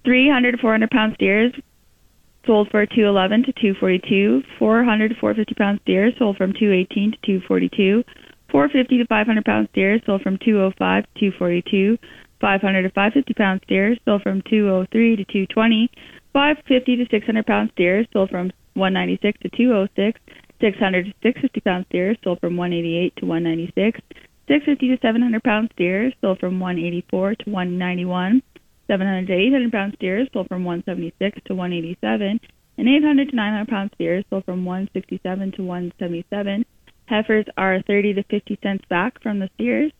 300 0.05 0.51
to 0.51 0.57
400 0.59 0.91
pound 0.91 1.15
steers 1.15 1.51
sold 2.45 2.69
for 2.69 2.85
211 2.85 3.45
to 3.45 3.53
242. 3.53 4.43
400 4.59 5.09
to 5.09 5.15
450 5.15 5.55
pound 5.55 5.79
steers 5.81 6.13
sold 6.19 6.37
from 6.37 6.53
218 6.53 7.13
to 7.13 7.17
242. 7.25 8.03
450 8.51 8.97
to 8.99 9.07
500 9.07 9.45
pound 9.45 9.67
steers 9.71 9.99
sold 10.05 10.21
from 10.21 10.37
205 10.37 11.03
to 11.03 11.09
242. 11.31 11.97
500 12.39 12.83
to 12.83 12.89
550 12.89 13.33
pound 13.33 13.61
steers 13.63 13.97
sold 14.05 14.21
from 14.21 14.43
203 14.43 15.15
to 15.15 15.25
220. 15.25 15.89
550 16.33 16.95
to 16.97 17.05
600 17.11 17.45
pound 17.45 17.71
steers 17.73 18.07
sold 18.13 18.29
from 18.29 18.51
196 18.73 19.39
to 19.41 19.49
206. 19.49 20.19
600 20.61 21.05
to 21.05 21.11
650 21.23 21.61
pound 21.61 21.85
steers 21.89 22.17
sold 22.23 22.39
from 22.39 22.55
188 22.55 23.15
to 23.17 23.25
196. 23.25 23.99
650 24.47 24.95
to 24.95 25.01
700 25.01 25.43
pound 25.43 25.69
steers 25.73 26.13
sold 26.21 26.39
from 26.39 26.59
184 26.59 27.35
to 27.35 27.49
191. 27.49 28.43
700 28.87 29.27
to 29.27 29.33
800 29.33 29.71
pound 29.71 29.93
steers 29.95 30.27
sold 30.33 30.47
from 30.47 30.63
176 30.63 31.39
to 31.45 31.55
187. 31.55 32.39
And 32.77 32.87
800 32.87 33.29
to 33.29 33.35
900 33.35 33.67
pound 33.67 33.91
steers 33.95 34.23
sold 34.29 34.45
from 34.45 34.63
167 34.63 35.51
to 35.53 35.63
177. 35.63 36.65
Heifers 37.07 37.45
are 37.57 37.81
30 37.81 38.13
to 38.13 38.23
50 38.23 38.59
cents 38.63 38.85
back 38.89 39.21
from 39.21 39.39
the 39.39 39.49
steers. 39.55 39.91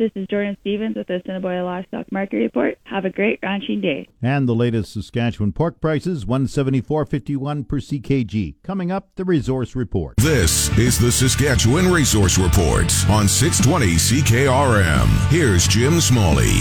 This 0.00 0.10
is 0.14 0.26
Jordan 0.28 0.56
Stevens 0.62 0.96
with 0.96 1.08
the 1.08 1.16
Assiniboia 1.16 1.62
Livestock 1.62 2.10
Market 2.10 2.38
Report. 2.38 2.78
Have 2.84 3.04
a 3.04 3.10
great 3.10 3.38
ranching 3.42 3.82
day. 3.82 4.08
And 4.22 4.48
the 4.48 4.54
latest 4.54 4.94
Saskatchewan 4.94 5.52
pork 5.52 5.78
prices, 5.78 6.24
174.51 6.24 7.68
per 7.68 7.80
CKG. 7.80 8.54
Coming 8.62 8.90
up, 8.90 9.10
the 9.16 9.26
Resource 9.26 9.76
Report. 9.76 10.16
This 10.16 10.74
is 10.78 10.98
the 10.98 11.12
Saskatchewan 11.12 11.92
Resource 11.92 12.38
Report 12.38 12.90
on 13.10 13.28
620 13.28 13.96
CKRM. 13.96 15.28
Here's 15.28 15.68
Jim 15.68 16.00
Smalley. 16.00 16.60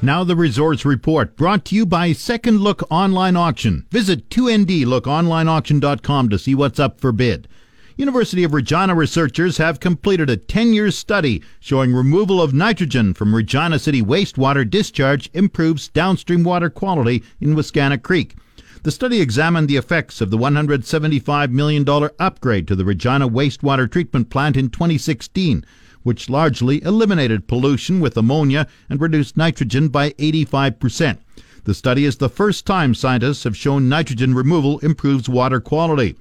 Now 0.00 0.24
the 0.24 0.34
Resource 0.34 0.86
Report, 0.86 1.36
brought 1.36 1.66
to 1.66 1.76
you 1.76 1.84
by 1.84 2.12
Second 2.12 2.60
Look 2.60 2.82
Online 2.90 3.36
Auction. 3.36 3.86
Visit 3.90 4.30
2ndlookonlineauction.com 4.30 6.28
to 6.30 6.38
see 6.38 6.54
what's 6.54 6.80
up 6.80 7.00
for 7.02 7.12
bid. 7.12 7.48
University 7.96 8.42
of 8.42 8.54
Regina 8.54 8.94
researchers 8.94 9.58
have 9.58 9.78
completed 9.78 10.30
a 10.30 10.36
10-year 10.38 10.90
study 10.90 11.42
showing 11.60 11.92
removal 11.92 12.40
of 12.40 12.54
nitrogen 12.54 13.12
from 13.12 13.34
Regina 13.34 13.78
City 13.78 14.00
wastewater 14.00 14.68
discharge 14.68 15.28
improves 15.34 15.88
downstream 15.88 16.42
water 16.42 16.70
quality 16.70 17.22
in 17.40 17.54
Wascana 17.54 18.02
Creek. 18.02 18.34
The 18.82 18.90
study 18.90 19.20
examined 19.20 19.68
the 19.68 19.76
effects 19.76 20.22
of 20.22 20.30
the 20.30 20.38
$175 20.38 21.50
million 21.50 21.86
upgrade 22.18 22.66
to 22.68 22.74
the 22.74 22.84
Regina 22.84 23.28
wastewater 23.28 23.90
treatment 23.90 24.30
plant 24.30 24.56
in 24.56 24.70
2016, 24.70 25.62
which 26.02 26.30
largely 26.30 26.82
eliminated 26.82 27.46
pollution 27.46 28.00
with 28.00 28.16
ammonia 28.16 28.66
and 28.88 29.02
reduced 29.02 29.36
nitrogen 29.36 29.88
by 29.88 30.10
85%. 30.12 31.18
The 31.64 31.74
study 31.74 32.06
is 32.06 32.16
the 32.16 32.30
first 32.30 32.64
time 32.64 32.94
scientists 32.94 33.44
have 33.44 33.56
shown 33.56 33.88
nitrogen 33.88 34.34
removal 34.34 34.78
improves 34.78 35.28
water 35.28 35.60
quality. 35.60 36.16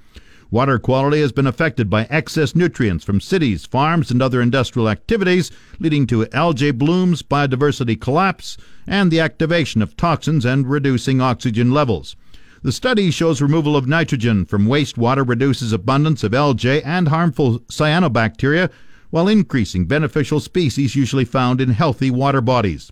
Water 0.51 0.77
quality 0.79 1.21
has 1.21 1.31
been 1.31 1.47
affected 1.47 1.89
by 1.89 2.03
excess 2.09 2.57
nutrients 2.57 3.05
from 3.05 3.21
cities, 3.21 3.65
farms, 3.65 4.11
and 4.11 4.21
other 4.21 4.41
industrial 4.41 4.89
activities, 4.89 5.49
leading 5.79 6.05
to 6.07 6.27
algae 6.33 6.71
blooms, 6.71 7.23
biodiversity 7.23 7.99
collapse, 7.99 8.57
and 8.85 9.09
the 9.09 9.21
activation 9.21 9.81
of 9.81 9.95
toxins 9.95 10.43
and 10.43 10.69
reducing 10.69 11.21
oxygen 11.21 11.71
levels. 11.71 12.17
The 12.63 12.73
study 12.73 13.11
shows 13.11 13.41
removal 13.41 13.77
of 13.77 13.87
nitrogen 13.87 14.43
from 14.43 14.67
wastewater 14.67 15.25
reduces 15.25 15.71
abundance 15.71 16.21
of 16.21 16.33
algae 16.33 16.83
and 16.83 17.07
harmful 17.07 17.59
cyanobacteria 17.61 18.69
while 19.09 19.29
increasing 19.29 19.85
beneficial 19.85 20.41
species 20.41 20.97
usually 20.97 21.25
found 21.25 21.61
in 21.61 21.69
healthy 21.69 22.11
water 22.11 22.41
bodies. 22.41 22.91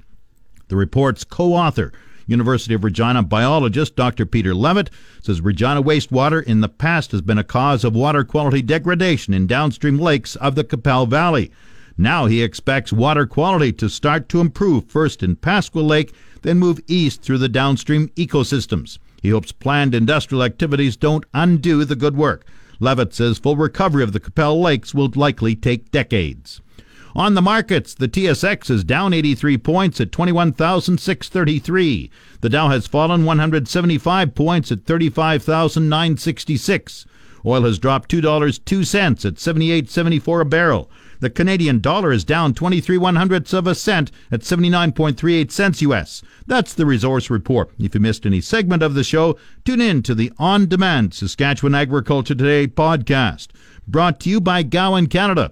The 0.70 0.78
report's 0.78 1.26
co-author, 1.26 1.92
University 2.30 2.74
of 2.74 2.84
Regina 2.84 3.24
biologist 3.24 3.96
Dr. 3.96 4.26
Peter 4.26 4.54
Leavitt 4.54 4.90
says 5.22 5.42
Regina 5.42 5.82
wastewater 5.82 6.44
in 6.44 6.62
the 6.62 6.70
past 6.70 7.12
has 7.12 7.22
been 7.22 7.38
a 7.38 7.44
cause 7.44 7.84
of 7.84 7.96
water 7.96 8.24
quality 8.24 8.62
degradation 8.62 9.34
in 9.34 9.48
downstream 9.48 9.98
lakes 9.98 10.36
of 10.36 10.56
the 10.56 10.64
Qu'Appelle 10.64 11.08
Valley. 11.08 11.52
Now 11.98 12.28
he 12.28 12.44
expects 12.44 12.94
water 12.94 13.26
quality 13.26 13.74
to 13.74 13.90
start 13.90 14.30
to 14.30 14.40
improve 14.40 14.86
first 14.86 15.22
in 15.24 15.36
Pasqua 15.36 15.82
Lake, 15.82 16.14
then 16.44 16.60
move 16.60 16.80
east 16.88 17.22
through 17.22 17.40
the 17.40 17.50
downstream 17.50 18.08
ecosystems. 18.10 19.00
He 19.22 19.32
hopes 19.32 19.52
planned 19.52 19.94
industrial 19.94 20.44
activities 20.44 20.96
don't 20.96 21.26
undo 21.34 21.84
the 21.84 21.96
good 21.96 22.16
work. 22.16 22.46
Leavitt 22.80 23.14
says 23.14 23.40
full 23.40 23.58
recovery 23.58 24.04
of 24.04 24.14
the 24.14 24.20
Qu'Appelle 24.20 24.62
Lakes 24.62 24.94
will 24.94 25.12
likely 25.16 25.56
take 25.56 25.92
decades. 25.92 26.62
On 27.16 27.34
the 27.34 27.42
markets, 27.42 27.96
the 27.96 28.08
TSX 28.08 28.70
is 28.70 28.84
down 28.84 29.14
83 29.14 29.58
points 29.58 30.00
at 30.00 30.12
21,633. 30.12 32.12
The 32.42 32.50
Dow 32.50 32.70
has 32.70 32.86
fallen 32.86 33.26
175 33.26 34.36
points 34.36 34.72
at 34.72 34.86
35,966. 34.86 37.08
Oil 37.46 37.62
has 37.64 37.80
dropped 37.80 38.12
$2.02 38.12 39.26
at 39.26 39.36
78.74 39.36 40.42
a 40.42 40.46
barrel. 40.46 40.92
The 41.22 41.30
Canadian 41.30 41.80
dollar 41.80 42.14
is 42.14 42.24
down 42.24 42.54
23 42.54 42.98
one 42.98 43.18
hundredths 43.18 43.54
of 43.54 43.68
a 43.68 43.76
cent 43.76 44.10
at 44.32 44.40
79.38 44.42 45.52
cents 45.52 45.82
US. 45.82 46.22
That's 46.48 46.74
the 46.74 46.86
resource 46.86 47.30
report. 47.30 47.72
If 47.78 47.94
you 47.94 48.00
missed 48.00 48.26
any 48.26 48.40
segment 48.40 48.84
of 48.84 48.94
the 48.94 49.04
show, 49.04 49.38
tune 49.66 49.82
in 49.82 50.02
to 50.04 50.16
the 50.16 50.32
on 50.38 50.68
demand 50.68 51.14
Saskatchewan 51.14 51.76
Agriculture 51.76 52.36
Today 52.36 52.68
podcast. 52.68 53.48
Brought 53.86 54.22
to 54.22 54.30
you 54.30 54.40
by 54.40 54.64
Gowan 54.64 55.08
Canada. 55.08 55.52